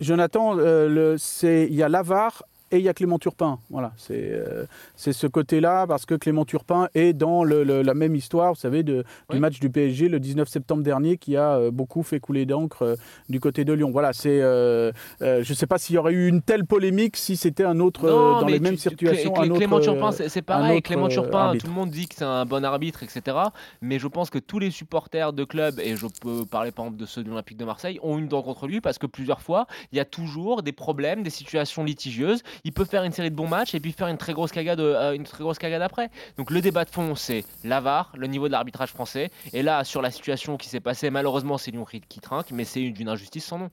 Jonathan, 0.00 0.56
euh, 0.58 1.16
il 1.42 1.74
y 1.74 1.82
a 1.82 1.88
l'avare 1.88 2.42
et 2.72 2.78
il 2.78 2.82
y 2.84 2.88
a 2.88 2.94
Clément 2.94 3.18
Turpin. 3.18 3.58
Voilà, 3.70 3.92
c'est 3.96 4.14
euh, 4.32 4.64
ce 4.96 5.26
côté-là, 5.26 5.86
parce 5.86 6.06
que 6.06 6.14
Clément 6.14 6.44
Turpin 6.44 6.88
est 6.94 7.12
dans 7.12 7.44
le- 7.44 7.62
le- 7.62 7.82
la 7.82 7.94
même 7.94 8.16
histoire, 8.16 8.54
vous 8.54 8.58
savez, 8.58 8.82
de, 8.82 9.04
Oui. 9.30 9.36
du 9.36 9.40
match 9.40 9.60
du 9.60 9.70
PSG 9.70 10.08
le 10.08 10.18
19 10.18 10.48
septembre 10.48 10.82
dernier, 10.82 11.16
qui 11.18 11.36
a 11.36 11.52
euh, 11.56 11.70
beaucoup 11.70 12.02
fait 12.02 12.18
couler 12.18 12.46
d'encre 12.46 12.82
euh, 12.82 12.96
du 13.28 13.38
côté 13.40 13.64
de 13.64 13.72
Lyon. 13.72 13.90
Voilà, 13.92 14.12
c'est. 14.12 14.40
euh, 14.42 14.90
je 15.20 15.36
ne 15.38 15.54
sais 15.54 15.66
pas 15.66 15.78
s'il 15.78 15.94
y 15.94 15.98
aurait 15.98 16.12
eu 16.14 16.28
une 16.28 16.42
telle 16.42 16.64
polémique 16.64 17.16
si 17.16 17.36
c'était 17.36 17.64
un 17.64 17.78
autre, 17.80 18.08
Non, 18.08 18.40
dans 18.40 18.46
les 18.46 18.58
mêmes 18.60 18.74
tu- 18.76 18.88
situations. 18.88 19.32
Clé- 19.32 19.46
un 19.46 19.50
autre, 19.50 19.58
Clément 19.58 19.80
Turpin, 19.80 20.10
c'est 20.12 20.42
pareil. 20.42 20.78
autre, 20.78 20.86
Clément 20.86 21.08
Turpin, 21.08 21.38
arbitre. 21.38 21.64
tout 21.66 21.70
le 21.70 21.76
monde 21.76 21.90
dit 21.90 22.08
que 22.08 22.14
c'est 22.16 22.24
un 22.24 22.44
bon 22.46 22.64
arbitre, 22.64 23.02
etc. 23.02 23.36
Mais 23.80 23.98
je 23.98 24.08
pense 24.08 24.30
que 24.30 24.38
tous 24.38 24.58
les 24.58 24.70
supporters 24.70 25.32
de 25.32 25.44
club, 25.44 25.78
et 25.80 25.96
je 25.96 26.06
peux 26.20 26.44
parler 26.46 26.70
par 26.72 26.86
exemple 26.86 27.00
de 27.00 27.06
ceux 27.06 27.22
de 27.22 27.28
l'Olympique 27.28 27.58
de 27.58 27.64
Marseille, 27.64 27.98
ont 28.02 28.18
une 28.18 28.28
dent 28.28 28.42
contre 28.42 28.66
lui 28.66 28.80
parce 28.80 28.98
que 28.98 29.06
plusieurs 29.06 29.42
fois, 29.42 29.66
il 29.92 29.96
y 29.96 30.00
a 30.00 30.04
toujours 30.04 30.62
des 30.62 30.72
problèmes, 30.72 31.22
des 31.22 31.30
situations 31.30 31.84
litigieuses. 31.84 32.42
Il 32.64 32.72
peut 32.72 32.84
faire 32.84 33.02
une 33.02 33.10
série 33.10 33.30
de 33.30 33.34
bons 33.34 33.48
matchs 33.48 33.74
et 33.74 33.80
puis 33.80 33.90
faire 33.90 34.06
une 34.06 34.18
très 34.18 34.34
grosse 34.34 34.52
cagade, 34.52 34.78
euh, 34.78 35.14
une 35.14 35.24
très 35.24 35.42
grosse 35.42 35.58
cagade 35.58 35.82
après. 35.82 36.10
Donc 36.36 36.52
le 36.52 36.60
débat 36.60 36.84
de 36.84 36.90
fond, 36.90 37.16
c'est 37.16 37.44
l'avare, 37.64 38.12
le 38.16 38.28
niveau 38.28 38.46
de 38.46 38.52
l'arbitrage 38.52 38.90
français. 38.90 39.32
Et 39.52 39.64
là, 39.64 39.82
sur 39.82 40.00
la 40.00 40.12
situation 40.12 40.56
qui 40.56 40.68
s'est 40.68 40.78
passée, 40.78 41.10
malheureusement, 41.10 41.58
c'est 41.58 41.72
Lyon 41.72 41.84
qui, 41.84 42.20
trinque, 42.20 42.52
mais 42.52 42.64
c'est 42.64 42.90
d'une 42.90 43.08
injustice 43.08 43.44
sans 43.44 43.58
nom. 43.58 43.70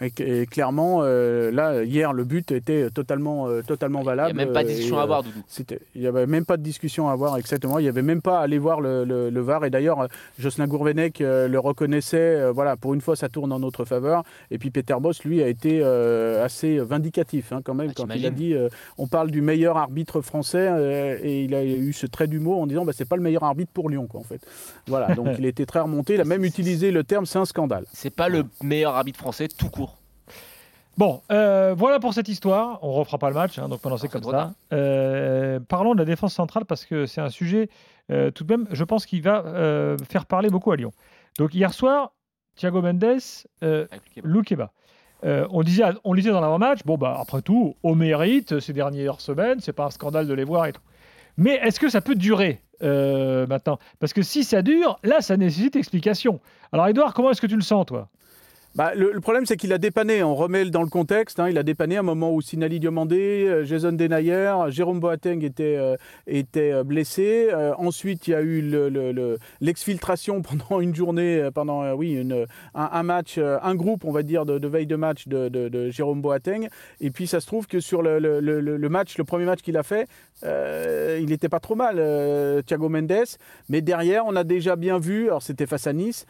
Et, 0.00 0.12
et 0.42 0.46
clairement, 0.46 1.00
euh, 1.02 1.50
là, 1.50 1.82
hier, 1.84 2.12
le 2.12 2.24
but 2.24 2.52
était 2.52 2.90
totalement, 2.90 3.48
euh, 3.48 3.62
totalement 3.62 4.00
Il 4.00 4.02
n'y 4.02 4.06
valable. 4.06 4.30
a 4.30 4.44
même 4.44 4.52
pas 4.52 4.62
de 4.64 4.68
euh, 4.68 4.72
discussion 4.72 4.96
et, 4.96 5.00
à 5.00 5.02
avoir, 5.02 5.22
Doudou. 5.22 5.42
Il 5.94 6.00
n'y 6.00 6.06
avait 6.06 6.26
même 6.26 6.44
pas 6.44 6.56
de 6.56 6.62
discussion 6.62 7.08
à 7.08 7.12
avoir, 7.12 7.36
exactement. 7.36 7.78
Il 7.78 7.82
n'y 7.82 7.88
avait 7.88 8.02
même 8.02 8.22
pas 8.22 8.38
à 8.40 8.42
aller 8.42 8.58
voir 8.58 8.80
le, 8.80 9.04
le- 9.04 9.30
le 9.30 9.40
VAR. 9.40 9.64
Et 9.64 9.70
d'ailleurs, 9.70 10.08
Jocelyn 10.38 10.66
Gourvenec 10.66 11.18
le 11.20 11.58
reconnaissait. 11.58 12.50
voilà, 12.52 12.76
pour 12.76 12.94
une 12.94 13.00
fois, 13.00 13.16
ça 13.16 13.28
tourne 13.28 13.52
en 13.52 13.58
notre 13.58 13.84
faveur. 13.84 14.22
Et 14.50 14.58
puis 14.58 14.70
Peter 14.70 14.94
Boss, 15.00 15.24
lui, 15.24 15.42
a 15.42 15.48
été 15.48 15.82
assez 15.82 16.78
vindicatif 16.78 17.52
hein, 17.52 17.60
quand 17.64 17.74
même 17.74 17.88
Ah, 17.90 17.94
quand 17.96 18.14
il 18.14 18.26
a 18.26 18.30
dit 18.30 18.54
on 18.98 19.06
parle 19.06 19.30
du 19.30 19.40
meilleur 19.42 19.76
arbitre 19.76 20.20
français. 20.20 21.18
et 21.22 21.42
il 21.44 21.54
a 21.54 21.64
eu 21.64 21.92
ce 21.92 22.06
trait 22.06 22.26
d'humour 22.26 22.60
en 22.60 22.66
disant 22.66 22.84
bah, 22.84 22.92
c'est 22.94 23.08
pas 23.08 23.16
le 23.16 23.22
meilleur 23.22 23.44
arbitre 23.44 23.70
pour 23.72 23.88
Lyon, 23.90 24.06
quoi, 24.06 24.20
en 24.20 24.24
fait. 24.24 24.40
Voilà, 24.86 25.14
donc 25.14 25.28
il 25.38 25.46
était 25.46 25.66
très 25.66 25.80
remonté. 25.80 26.14
Il 26.14 26.20
a 26.20 26.24
même 26.24 26.44
utilisé 26.44 26.90
le 26.90 27.04
terme 27.04 27.26
c'est 27.26 27.38
un 27.38 27.44
scandale. 27.44 27.84
C'est 27.92 28.14
pas 28.14 28.28
le 28.28 28.44
meilleur 28.62 28.94
arbitre 28.94 29.18
français 29.18 29.48
tout 29.56 29.70
court. 29.70 29.98
Bon, 30.96 31.20
euh, 31.30 31.74
voilà 31.76 32.00
pour 32.00 32.14
cette 32.14 32.28
histoire. 32.28 32.78
On 32.82 32.92
refera 32.92 33.18
pas 33.18 33.28
le 33.28 33.34
match, 33.34 33.58
hein, 33.58 33.68
donc 33.68 33.80
c'est 33.82 33.88
Ah, 33.92 33.98
c'est 33.98 34.08
comme 34.08 34.24
ça. 34.24 34.54
Euh, 34.72 35.60
parlons 35.60 35.92
de 35.92 35.98
la 35.98 36.06
défense 36.06 36.32
centrale 36.32 36.64
parce 36.64 36.86
que 36.86 37.04
c'est 37.04 37.20
un 37.20 37.28
sujet 37.28 37.68
euh, 38.10 38.30
tout 38.30 38.44
de 38.44 38.56
même, 38.56 38.66
je 38.70 38.84
pense 38.84 39.04
qu'il 39.04 39.22
va 39.22 39.96
faire 40.08 40.24
parler 40.24 40.48
beaucoup 40.48 40.72
à 40.72 40.76
Lyon. 40.76 40.92
Donc 41.38 41.54
hier 41.54 41.74
soir, 41.74 42.12
Thiago 42.54 42.80
Mendes. 42.80 43.20
Euh, 45.24 45.46
on 45.50 45.62
disait, 45.62 45.82
on 46.04 46.12
lisait 46.12 46.30
dans 46.30 46.40
l'avant-match, 46.40 46.80
bon 46.84 46.96
bah 46.96 47.16
après 47.20 47.42
tout, 47.42 47.74
au 47.82 47.94
mérite 47.94 48.60
ces 48.60 48.72
dernières 48.72 49.20
semaines, 49.20 49.60
c'est 49.60 49.72
pas 49.72 49.86
un 49.86 49.90
scandale 49.90 50.26
de 50.26 50.34
les 50.34 50.44
voir 50.44 50.66
et 50.66 50.72
tout. 50.72 50.82
Mais 51.36 51.54
est-ce 51.56 51.80
que 51.80 51.90
ça 51.90 52.00
peut 52.00 52.14
durer 52.14 52.62
maintenant? 52.80 53.78
Parce 53.98 54.12
que 54.14 54.22
si 54.22 54.44
ça 54.44 54.62
dure, 54.62 54.98
là, 55.02 55.20
ça 55.20 55.36
nécessite 55.36 55.76
explication. 55.76 56.40
Alors 56.72 56.88
Edouard, 56.88 57.12
comment 57.12 57.30
est-ce 57.30 57.40
que 57.40 57.46
tu 57.46 57.56
le 57.56 57.62
sens, 57.62 57.84
toi? 57.86 58.08
Bah, 58.76 58.92
le, 58.94 59.18
problème, 59.20 59.46
c'est 59.46 59.56
qu'il 59.56 59.72
a 59.72 59.78
dépanné. 59.78 60.22
On 60.22 60.34
remet 60.34 60.66
dans 60.66 60.82
le 60.82 60.90
contexte. 60.90 61.40
hein, 61.40 61.48
il 61.48 61.56
a 61.56 61.62
dépanné 61.62 61.96
à 61.96 62.00
un 62.00 62.02
moment 62.02 62.34
où 62.34 62.42
Sinali 62.42 62.78
Diomandé, 62.78 63.46
euh, 63.48 63.64
Jason 63.64 63.92
Denayer, 63.92 64.52
Jérôme 64.68 65.00
Boateng 65.00 65.42
était, 65.42 65.76
euh, 65.78 65.96
était 66.26 66.72
euh, 66.72 66.84
blessé. 66.84 67.48
Euh, 67.54 67.72
ensuite, 67.78 68.28
il 68.28 68.32
y 68.32 68.34
a 68.34 68.42
eu 68.42 68.60
le- 68.60 68.90
le- 68.90 69.12
le- 69.12 69.38
l'exfiltration 69.62 70.42
pendant 70.42 70.82
une 70.82 70.94
journée, 70.94 71.48
pendant 71.54 71.90
oui, 71.94 72.22
un, 72.74 73.02
match, 73.02 73.38
un 73.38 73.74
groupe, 73.74 74.04
on 74.04 74.12
va 74.12 74.22
dire, 74.22 74.44
de, 74.44 74.68
veille 74.68 74.86
de 74.86 74.96
match 74.96 75.26
de, 75.26 75.48
de- 75.48 75.88
Jérôme 75.90 76.20
Boateng. 76.20 76.68
Et 77.00 77.10
puis, 77.10 77.26
ça 77.26 77.40
se 77.40 77.46
trouve 77.46 77.66
que 77.66 77.80
sur 77.80 78.02
le, 78.02 78.88
match, 78.90 79.16
le 79.16 79.24
premier 79.24 79.46
match 79.46 79.62
qu'il 79.62 79.78
a 79.78 79.84
fait, 79.84 80.06
il 80.44 81.26
n'était 81.30 81.48
pas 81.48 81.60
trop 81.60 81.76
mal, 81.76 81.96
Thiago 82.66 82.90
Mendes. 82.90 83.24
Mais 83.70 83.80
derrière, 83.80 84.26
on 84.26 84.36
a 84.36 84.44
déjà 84.44 84.76
bien 84.76 84.98
vu, 84.98 85.28
alors 85.28 85.42
c'était 85.42 85.66
face 85.66 85.86
à 85.86 85.94
Nice, 85.94 86.26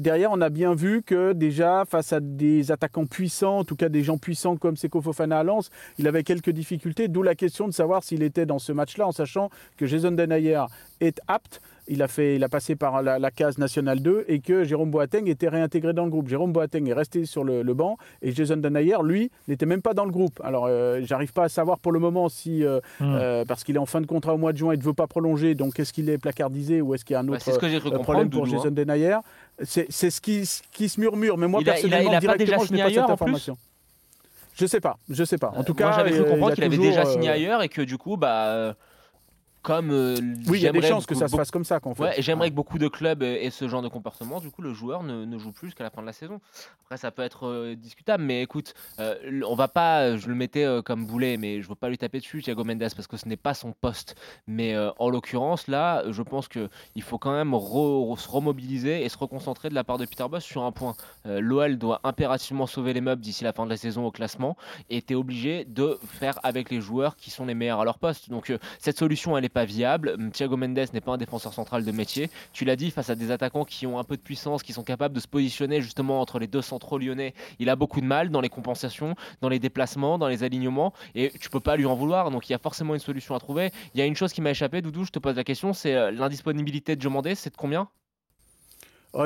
derrière, 0.00 0.30
on 0.32 0.40
a 0.40 0.48
bien 0.48 0.74
vu 0.74 1.02
que 1.02 1.32
déjà, 1.34 1.81
face 1.84 2.12
à 2.12 2.20
des 2.20 2.70
attaquants 2.70 3.06
puissants, 3.06 3.58
en 3.58 3.64
tout 3.64 3.76
cas 3.76 3.88
des 3.88 4.02
gens 4.02 4.18
puissants 4.18 4.56
comme 4.56 4.76
Seko 4.76 5.00
Fofana 5.00 5.40
à 5.40 5.42
Lens, 5.42 5.70
il 5.98 6.06
avait 6.06 6.24
quelques 6.24 6.50
difficultés, 6.50 7.08
d'où 7.08 7.22
la 7.22 7.34
question 7.34 7.66
de 7.66 7.72
savoir 7.72 8.04
s'il 8.04 8.22
était 8.22 8.46
dans 8.46 8.58
ce 8.58 8.72
match-là, 8.72 9.06
en 9.06 9.12
sachant 9.12 9.50
que 9.76 9.86
Jason 9.86 10.12
Denayer 10.12 10.64
est 11.00 11.20
apte. 11.28 11.60
Il 11.88 12.00
a, 12.00 12.06
fait, 12.06 12.36
il 12.36 12.44
a 12.44 12.48
passé 12.48 12.76
par 12.76 13.02
la, 13.02 13.18
la 13.18 13.30
case 13.32 13.58
nationale 13.58 14.00
2 14.00 14.24
et 14.28 14.38
que 14.38 14.62
Jérôme 14.62 14.90
Boateng 14.92 15.26
était 15.26 15.48
réintégré 15.48 15.92
dans 15.92 16.04
le 16.04 16.10
groupe. 16.10 16.28
Jérôme 16.28 16.52
Boateng 16.52 16.86
est 16.88 16.92
resté 16.92 17.24
sur 17.26 17.42
le, 17.42 17.62
le 17.62 17.74
banc 17.74 17.96
et 18.22 18.30
Jason 18.32 18.56
Denayer, 18.56 18.98
lui, 19.02 19.32
n'était 19.48 19.66
même 19.66 19.82
pas 19.82 19.92
dans 19.92 20.04
le 20.04 20.12
groupe. 20.12 20.40
Alors, 20.44 20.66
euh, 20.68 21.00
j'arrive 21.02 21.32
pas 21.32 21.44
à 21.44 21.48
savoir 21.48 21.80
pour 21.80 21.90
le 21.90 21.98
moment 21.98 22.28
si, 22.28 22.64
euh, 22.64 22.78
Hmm. 23.00 23.14
euh, 23.16 23.44
parce 23.44 23.64
qu'il 23.64 23.74
est 23.74 23.80
en 23.80 23.86
fin 23.86 24.00
de 24.00 24.06
contrat 24.06 24.32
au 24.34 24.38
mois 24.38 24.52
de 24.52 24.58
juin, 24.58 24.74
il 24.74 24.78
ne 24.78 24.84
veut 24.84 24.92
pas 24.94 25.08
prolonger, 25.08 25.56
donc 25.56 25.78
est-ce 25.80 25.92
qu'il 25.92 26.08
est 26.08 26.18
placardisé 26.18 26.80
ou 26.80 26.94
est-ce 26.94 27.04
qu'il 27.04 27.14
y 27.14 27.16
a 27.16 27.20
un 27.20 27.24
Bah, 27.24 27.32
autre 27.34 27.42
ce 27.52 27.58
que 27.58 27.66
euh, 27.66 27.98
problème 27.98 28.30
pour 28.30 28.42
Doudou, 28.44 28.54
hein. 28.54 28.58
Jason 28.62 28.70
Denayer 28.70 29.16
C'est 29.64 29.90
ce 29.90 30.20
qui, 30.20 30.46
ce 30.46 30.62
qui 30.70 30.88
se 30.88 31.00
murmure, 31.00 31.36
mais 31.36 31.48
moi 31.48 31.60
Il 31.62 31.68
a- 31.68 31.72
il 31.80 31.86
a- 31.86 31.88
personnellement, 31.88 32.10
il 32.12 32.14
a 32.16 32.20
directement, 32.20 32.64
je 32.64 32.72
n'ai 32.72 32.82
pas 32.82 32.88
cette 32.90 32.98
information. 33.10 33.56
Je 34.54 34.66
sais 34.66 34.80
pas, 34.80 34.98
je 35.08 35.24
sais 35.24 35.38
pas. 35.38 35.52
En 35.56 35.64
tout 35.64 35.72
Euh, 35.72 35.74
cas, 35.74 35.84
moi 35.88 35.96
j'avais 35.96 36.10
cru 36.12 36.24
comprendre 36.30 36.54
qu'il 36.54 36.62
avait 36.64 36.76
déjà 36.78 37.04
signé 37.06 37.28
euh, 37.30 37.32
ailleurs 37.32 37.62
et 37.62 37.68
que 37.68 37.82
du 37.82 37.96
coup, 37.98 38.16
bah, 38.16 38.46
euh, 38.48 38.72
comme 39.62 39.90
euh, 39.90 40.16
Oui, 40.48 40.58
il 40.58 40.62
y 40.62 40.66
a 40.68 40.72
des 40.72 40.82
chances 40.82 41.06
que 41.06 41.14
ça 41.14 41.28
se 41.28 41.36
fasse 41.36 41.50
comme 41.50 41.64
ça, 41.64 41.80
qu'en 41.80 41.94
fait. 41.94 42.02
Ouais, 42.02 42.14
j'aimerais 42.18 42.50
que 42.50 42.54
beaucoup 42.54 42.78
de 42.78 42.88
clubs 42.88 43.22
aient 43.22 43.50
ce 43.50 43.68
genre 43.68 43.82
de 43.82 43.88
comportement. 43.88 44.40
Du 44.40 44.50
coup, 44.50 44.62
le 44.62 44.72
joueur 44.74 45.02
ne, 45.02 45.24
ne 45.24 45.38
joue 45.38 45.52
plus 45.52 45.68
jusqu'à 45.68 45.84
la 45.84 45.90
fin 45.90 46.00
de 46.02 46.06
la 46.06 46.12
saison. 46.12 46.40
Après, 46.84 46.96
ça 46.96 47.10
peut 47.10 47.22
être 47.22 47.46
euh, 47.46 47.74
discutable, 47.74 48.24
mais 48.24 48.42
écoute, 48.42 48.74
euh, 49.00 49.40
on 49.46 49.54
va 49.54 49.68
pas. 49.68 50.16
Je 50.16 50.28
le 50.28 50.34
mettais 50.34 50.64
euh, 50.64 50.82
comme 50.82 51.06
boulet, 51.06 51.36
mais 51.36 51.62
je 51.62 51.68
veux 51.68 51.74
pas 51.74 51.88
lui 51.88 51.98
taper 51.98 52.18
dessus, 52.18 52.42
Thiago 52.42 52.64
Mendes, 52.64 52.80
parce 52.80 53.06
que 53.06 53.16
ce 53.16 53.28
n'est 53.28 53.36
pas 53.36 53.54
son 53.54 53.72
poste. 53.72 54.16
Mais 54.46 54.74
euh, 54.74 54.90
en 54.98 55.08
l'occurrence, 55.08 55.68
là, 55.68 56.02
je 56.10 56.22
pense 56.22 56.48
que 56.48 56.68
il 56.94 57.02
faut 57.02 57.18
quand 57.18 57.32
même 57.32 57.52
re- 57.52 58.18
se 58.18 58.28
remobiliser 58.28 59.04
et 59.04 59.08
se 59.08 59.16
reconcentrer 59.16 59.68
de 59.68 59.74
la 59.74 59.84
part 59.84 59.98
de 59.98 60.04
Peter 60.06 60.26
Boss 60.28 60.44
sur 60.44 60.64
un 60.64 60.72
point. 60.72 60.94
Euh, 61.26 61.40
L'OL 61.40 61.78
doit 61.78 62.00
impérativement 62.04 62.66
sauver 62.66 62.92
les 62.92 63.00
meubles 63.00 63.22
d'ici 63.22 63.44
la 63.44 63.52
fin 63.52 63.64
de 63.64 63.70
la 63.70 63.76
saison 63.76 64.04
au 64.06 64.10
classement, 64.10 64.56
et 64.90 65.02
tu 65.02 65.12
es 65.12 65.16
obligé 65.16 65.64
de 65.64 65.98
faire 66.04 66.38
avec 66.42 66.70
les 66.70 66.80
joueurs 66.80 67.16
qui 67.16 67.30
sont 67.30 67.46
les 67.46 67.54
meilleurs 67.54 67.80
à 67.80 67.84
leur 67.84 67.98
poste. 67.98 68.28
Donc 68.28 68.50
euh, 68.50 68.58
cette 68.78 68.98
solution, 68.98 69.36
elle 69.36 69.42
n'est 69.44 69.48
pas 69.52 69.64
viable. 69.64 70.16
Thiago 70.32 70.56
Mendes 70.56 70.78
n'est 70.92 71.00
pas 71.00 71.12
un 71.12 71.16
défenseur 71.16 71.52
central 71.52 71.84
de 71.84 71.92
métier. 71.92 72.30
Tu 72.52 72.64
l'as 72.64 72.76
dit, 72.76 72.90
face 72.90 73.10
à 73.10 73.14
des 73.14 73.30
attaquants 73.30 73.64
qui 73.64 73.86
ont 73.86 73.98
un 73.98 74.04
peu 74.04 74.16
de 74.16 74.22
puissance, 74.22 74.62
qui 74.62 74.72
sont 74.72 74.82
capables 74.82 75.14
de 75.14 75.20
se 75.20 75.28
positionner 75.28 75.80
justement 75.80 76.20
entre 76.20 76.38
les 76.38 76.46
deux 76.46 76.62
centraux 76.62 76.98
lyonnais, 76.98 77.34
il 77.58 77.68
a 77.68 77.76
beaucoup 77.76 78.00
de 78.00 78.06
mal 78.06 78.30
dans 78.30 78.40
les 78.40 78.48
compensations, 78.48 79.14
dans 79.40 79.48
les 79.48 79.58
déplacements, 79.58 80.18
dans 80.18 80.28
les 80.28 80.42
alignements, 80.42 80.92
et 81.14 81.30
tu 81.40 81.50
peux 81.50 81.60
pas 81.60 81.76
lui 81.76 81.86
en 81.86 81.94
vouloir. 81.94 82.30
Donc 82.30 82.48
il 82.48 82.52
y 82.52 82.54
a 82.54 82.58
forcément 82.58 82.94
une 82.94 83.00
solution 83.00 83.34
à 83.34 83.38
trouver. 83.38 83.70
Il 83.94 83.98
y 83.98 84.02
a 84.02 84.06
une 84.06 84.16
chose 84.16 84.32
qui 84.32 84.40
m'a 84.40 84.50
échappé, 84.50 84.82
Doudou, 84.82 85.04
je 85.04 85.10
te 85.10 85.18
pose 85.18 85.36
la 85.36 85.44
question, 85.44 85.72
c'est 85.72 85.94
euh, 85.94 86.10
l'indisponibilité 86.10 86.96
de 86.96 87.00
Diomandé, 87.00 87.34
c'est 87.34 87.50
de 87.50 87.56
combien? 87.56 87.88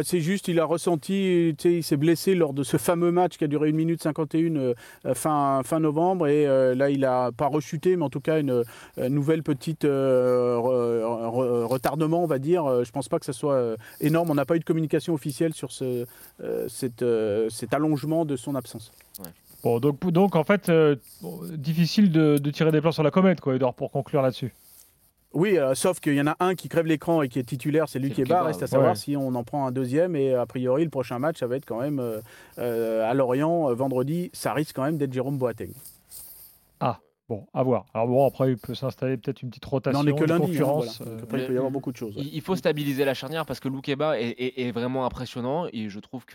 C'est 0.02 0.20
juste, 0.20 0.48
il 0.48 0.58
a 0.60 0.64
ressenti, 0.64 1.54
il 1.64 1.82
s'est 1.84 1.96
blessé 1.96 2.34
lors 2.34 2.52
de 2.52 2.62
ce 2.62 2.76
fameux 2.76 3.12
match 3.12 3.36
qui 3.38 3.44
a 3.44 3.46
duré 3.46 3.68
1 3.70 3.72
minute 3.72 4.02
51 4.02 4.56
euh, 4.56 4.74
euh, 5.04 5.14
fin, 5.14 5.62
fin 5.64 5.80
novembre. 5.80 6.26
Et 6.26 6.46
euh, 6.46 6.74
là, 6.74 6.90
il 6.90 7.04
a 7.04 7.30
pas 7.32 7.46
rechuté, 7.46 7.96
mais 7.96 8.04
en 8.04 8.10
tout 8.10 8.20
cas, 8.20 8.40
une, 8.40 8.64
nouvelle 9.08 9.42
petite 9.42 9.84
euh, 9.84 10.56
re- 10.56 11.02
re- 11.02 11.64
retardement, 11.64 12.22
on 12.22 12.26
va 12.26 12.38
dire. 12.38 12.84
Je 12.84 12.90
pense 12.90 13.08
pas 13.08 13.18
que 13.18 13.24
ça 13.26 13.32
soit 13.32 13.76
énorme. 14.00 14.30
On 14.30 14.34
n'a 14.34 14.44
pas 14.44 14.56
eu 14.56 14.60
de 14.60 14.64
communication 14.64 15.14
officielle 15.14 15.54
sur 15.54 15.72
ce, 15.72 16.04
euh, 16.42 16.66
cette, 16.68 17.02
euh, 17.02 17.48
cet 17.50 17.72
allongement 17.74 18.24
de 18.24 18.36
son 18.36 18.54
absence. 18.54 18.92
Bon, 19.62 19.80
donc, 19.80 20.04
donc 20.10 20.36
en 20.36 20.44
fait, 20.44 20.68
euh, 20.68 20.96
difficile 21.56 22.12
de, 22.12 22.38
de 22.38 22.50
tirer 22.50 22.70
des 22.72 22.80
plans 22.80 22.92
sur 22.92 23.02
la 23.02 23.10
comète, 23.10 23.40
quoi, 23.40 23.56
Edouard, 23.56 23.74
pour 23.74 23.90
conclure 23.90 24.22
là-dessus. 24.22 24.52
Oui, 25.36 25.58
euh, 25.58 25.74
sauf 25.74 26.00
qu'il 26.00 26.14
y 26.14 26.20
en 26.22 26.26
a 26.28 26.36
un 26.40 26.54
qui 26.54 26.68
crève 26.70 26.86
l'écran 26.86 27.20
et 27.20 27.28
qui 27.28 27.38
est 27.38 27.42
titulaire, 27.42 27.90
c'est 27.90 27.98
lui 27.98 28.10
qui 28.10 28.22
est. 28.22 28.32
Reste 28.32 28.62
à 28.62 28.66
savoir 28.66 28.90
Ouais. 28.92 28.96
si 28.96 29.16
on 29.18 29.34
en 29.34 29.44
prend 29.44 29.66
un 29.66 29.70
deuxième. 29.70 30.16
Et 30.16 30.34
a 30.34 30.46
priori, 30.46 30.82
le 30.82 30.88
prochain 30.90 31.18
match, 31.18 31.40
ça 31.40 31.46
va 31.46 31.56
être 31.56 31.66
quand 31.66 31.80
même 31.80 31.98
euh, 32.00 32.20
euh, 32.58 33.08
à 33.08 33.12
Lorient, 33.12 33.72
vendredi. 33.74 34.30
Ça 34.32 34.54
risque 34.54 34.74
quand 34.74 34.84
même 34.84 34.96
d'être 34.96 35.12
Jérôme 35.12 35.36
Boateng. 35.36 35.72
Bon, 37.28 37.44
à 37.52 37.64
voir. 37.64 37.86
Alors 37.92 38.06
bon, 38.06 38.24
après, 38.24 38.52
il 38.52 38.56
peut 38.56 38.76
s'installer 38.76 39.16
peut-être 39.16 39.42
une 39.42 39.48
petite 39.50 39.64
rotation, 39.64 39.98
Non, 40.00 40.08
on 40.08 40.12
n'est 40.14 40.20
que 40.20 40.24
lundi. 40.26 40.58
hein, 40.58 40.72
voilà. 40.76 40.92
Euh, 41.00 41.22
après, 41.24 41.40
il 41.40 41.46
peut 41.48 41.54
y 41.54 41.56
avoir 41.56 41.72
beaucoup 41.72 41.90
de 41.90 41.96
choses. 41.96 42.16
ouais. 42.16 42.22
Il 42.32 42.40
faut 42.40 42.54
stabiliser 42.54 43.04
la 43.04 43.14
charnière 43.14 43.44
parce 43.44 43.58
que 43.58 43.66
Loukeba 43.68 44.20
est, 44.20 44.28
est- 44.28 44.60
est 44.68 44.70
vraiment 44.70 45.04
impressionnant 45.06 45.66
et 45.72 45.88
je 45.88 45.98
trouve 45.98 46.24
que 46.24 46.34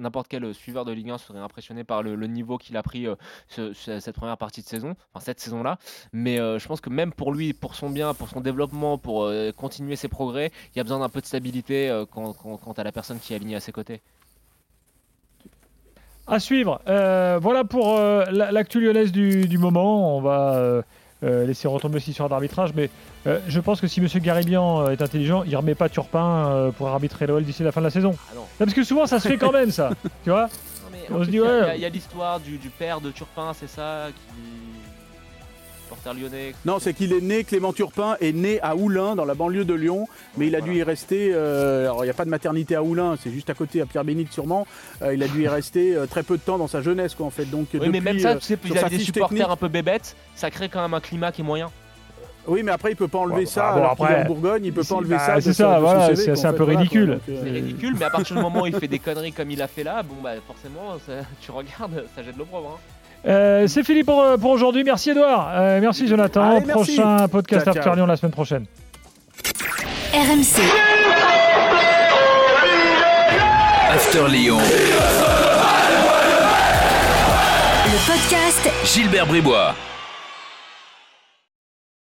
n'importe 0.00 0.26
quel 0.26 0.52
suiveur 0.52 0.84
de 0.84 0.90
Ligue 0.90 1.10
1 1.10 1.18
serait 1.18 1.38
impressionné 1.38 1.84
par 1.84 2.02
le, 2.02 2.16
le 2.16 2.26
niveau 2.26 2.58
qu'il 2.58 2.76
a 2.76 2.82
pris 2.82 3.06
euh, 3.06 3.14
ce- 3.46 3.72
ce- 3.74 4.00
cette 4.00 4.16
première 4.16 4.36
partie 4.36 4.60
de 4.62 4.66
saison, 4.66 4.96
enfin 5.12 5.24
cette 5.24 5.38
saison-là. 5.38 5.78
Mais 6.12 6.40
euh, 6.40 6.58
je 6.58 6.66
pense 6.66 6.80
que 6.80 6.90
même 6.90 7.12
pour 7.12 7.32
lui, 7.32 7.52
pour 7.52 7.76
son 7.76 7.88
bien, 7.88 8.12
pour 8.12 8.28
son 8.28 8.40
développement, 8.40 8.98
pour 8.98 9.22
euh, 9.26 9.52
continuer 9.52 9.94
ses 9.94 10.08
progrès, 10.08 10.50
il 10.74 10.78
y 10.78 10.80
a 10.80 10.82
besoin 10.82 10.98
d'un 10.98 11.08
peu 11.08 11.20
de 11.20 11.26
stabilité 11.26 11.88
euh, 11.90 12.06
quand, 12.10 12.32
quand, 12.32 12.56
quand 12.56 12.76
à 12.80 12.82
la 12.82 12.90
personne 12.90 13.20
qui 13.20 13.34
est 13.34 13.36
alignée 13.36 13.54
à 13.54 13.60
ses 13.60 13.70
côtés. 13.70 14.02
À 16.26 16.40
suivre. 16.40 16.80
Euh, 16.88 17.38
voilà 17.40 17.64
pour 17.64 17.96
euh, 17.98 18.24
la- 18.30 18.50
l'actu 18.52 18.80
lyonnaise 18.80 19.12
du, 19.12 19.46
du 19.46 19.58
moment. 19.58 20.16
On 20.16 20.20
va 20.22 20.54
euh, 20.54 20.82
laisser 21.46 21.68
retomber 21.68 21.96
aussi 21.96 22.12
sur 22.12 22.28
l'arbitrage. 22.28 22.70
Mais 22.74 22.88
je 23.48 23.60
pense 23.60 23.80
que 23.80 23.86
si 23.86 24.00
M. 24.00 24.08
Garibian 24.16 24.88
est 24.90 25.00
intelligent, 25.02 25.42
il 25.46 25.56
remet 25.56 25.74
pas 25.74 25.88
Turpin 25.88 26.72
pour 26.78 26.88
arbitrer 26.88 27.26
l'OL 27.26 27.44
d'ici 27.44 27.62
la 27.62 27.72
fin 27.72 27.80
de 27.80 27.86
la 27.86 27.90
saison. 27.90 28.14
Ah 28.30 28.34
non. 28.34 28.40
Non, 28.42 28.46
Parce 28.58 28.74
que 28.74 28.84
souvent, 28.84 29.06
ça 29.06 29.20
se 29.20 29.28
fait 29.28 29.36
quand 29.38 29.52
même, 29.52 29.70
ça. 29.70 29.90
Tu 30.24 30.30
vois? 30.30 30.48
Il 31.28 31.34
y 31.34 31.38
a- 31.38 31.42
ouais. 31.42 31.78
y 31.78 31.84
a- 31.84 31.88
l'histoire 31.90 32.40
du, 32.40 32.56
du 32.56 32.70
père 32.70 33.00
de 33.02 33.10
Turpin, 33.10 33.52
c'est 33.58 33.68
ça 33.68 34.06
qui. 34.14 34.44
Lyonnais. 36.12 36.54
Non, 36.66 36.78
c'est 36.78 36.92
qu'il 36.92 37.12
est 37.12 37.20
né, 37.20 37.44
Clément 37.44 37.72
Turpin 37.72 38.16
est 38.20 38.32
né 38.32 38.60
à 38.60 38.76
Oulin, 38.76 39.16
dans 39.16 39.24
la 39.24 39.34
banlieue 39.34 39.64
de 39.64 39.74
Lyon, 39.74 40.06
mais 40.36 40.48
il 40.48 40.56
a 40.56 40.60
dû 40.60 40.74
y 40.74 40.82
rester. 40.82 41.30
euh, 41.32 41.84
alors, 41.84 42.04
il 42.04 42.08
n'y 42.08 42.10
a 42.10 42.14
pas 42.14 42.24
de 42.26 42.30
maternité 42.30 42.74
à 42.76 42.82
Oulin, 42.82 43.16
c'est 43.22 43.30
juste 43.30 43.48
à 43.50 43.54
côté, 43.54 43.80
à 43.80 43.86
Pierre-Bénite 43.86 44.32
sûrement. 44.32 44.66
Euh, 45.02 45.14
il 45.14 45.22
a 45.22 45.28
dû 45.28 45.42
y 45.44 45.48
rester 45.48 45.94
euh, 45.96 46.06
très 46.06 46.22
peu 46.22 46.36
de 46.36 46.42
temps 46.42 46.58
dans 46.58 46.68
sa 46.68 46.82
jeunesse, 46.82 47.14
quoi, 47.14 47.24
en 47.26 47.30
fait. 47.30 47.46
Donc, 47.46 47.68
Oui, 47.74 47.88
mais 47.88 48.00
même 48.00 48.18
ça, 48.18 48.34
tu 48.36 48.42
sais, 48.46 48.58
il 48.64 48.76
a 48.78 48.88
des 48.88 48.98
supporters 48.98 49.28
technique- 49.38 49.50
un 49.50 49.56
peu 49.56 49.68
bébêtes, 49.68 50.14
ça 50.34 50.50
crée 50.50 50.68
quand 50.68 50.82
même 50.82 50.94
un 50.94 51.00
climat 51.00 51.32
qui 51.32 51.40
est 51.40 51.44
moyen. 51.44 51.70
Oui, 52.46 52.62
mais 52.62 52.72
après, 52.72 52.90
il 52.92 52.96
peut 52.96 53.08
pas 53.08 53.20
enlever 53.20 53.36
Ouais, 53.40 53.46
ça. 53.46 53.62
bah, 53.62 53.72
bon, 53.72 53.78
alors 53.78 53.96
qu'il 53.96 54.04
est 54.04 54.08
après, 54.10 54.22
en 54.22 54.26
Bourgogne, 54.26 54.64
il 54.66 54.72
peut 54.74 54.82
c'est- 54.82 54.90
pas 54.90 54.94
enlever 54.96 55.16
bah, 55.16 55.26
ça. 55.26 55.40
c'est 55.40 55.52
ça, 55.54 55.80
voilà, 55.80 56.14
c'est- 56.14 56.30
un 56.30 56.36
fait, 56.36 56.52
peu 56.58 56.64
voilà, 56.64 56.78
ridicule. 56.80 57.18
C'est 57.26 57.32
euh, 57.38 57.42
ridicule, 57.52 57.94
mais 57.98 58.04
à 58.04 58.10
partir 58.10 58.36
du 58.36 58.42
moment 58.42 58.60
où 58.62 58.66
il 58.66 58.76
fait 58.76 58.86
des 58.86 58.98
conneries 58.98 59.32
comme 59.32 59.50
il 59.50 59.62
a 59.62 59.66
fait 59.66 59.82
là, 59.82 60.02
bon 60.02 60.16
bah 60.22 60.32
forcément, 60.46 60.98
ça- 61.06 61.26
tu 61.40 61.50
regardes, 61.50 62.04
ça 62.14 62.22
jette 62.22 62.36
l'opprobre. 62.36 62.76
Hein. 62.76 62.80
Euh, 63.26 63.66
c'est 63.68 63.82
fini 63.84 64.04
pour, 64.04 64.22
pour 64.40 64.50
aujourd'hui. 64.50 64.84
Merci 64.84 65.10
Edouard. 65.10 65.50
Euh, 65.54 65.80
merci 65.80 66.06
Jonathan. 66.06 66.42
Allez, 66.56 66.66
merci. 66.66 66.96
Prochain 66.96 67.28
podcast 67.28 67.64
Ciao, 67.64 67.76
After. 67.78 67.90
Lyon 67.96 68.06
la 68.06 68.16
semaine 68.16 68.32
prochaine. 68.32 68.64
RMC, 70.12 70.60
After 73.92 74.28
Lyon. 74.28 74.58
le 77.86 77.98
podcast 78.06 78.70
Gilbert 78.84 79.26
Bribois. 79.26 79.74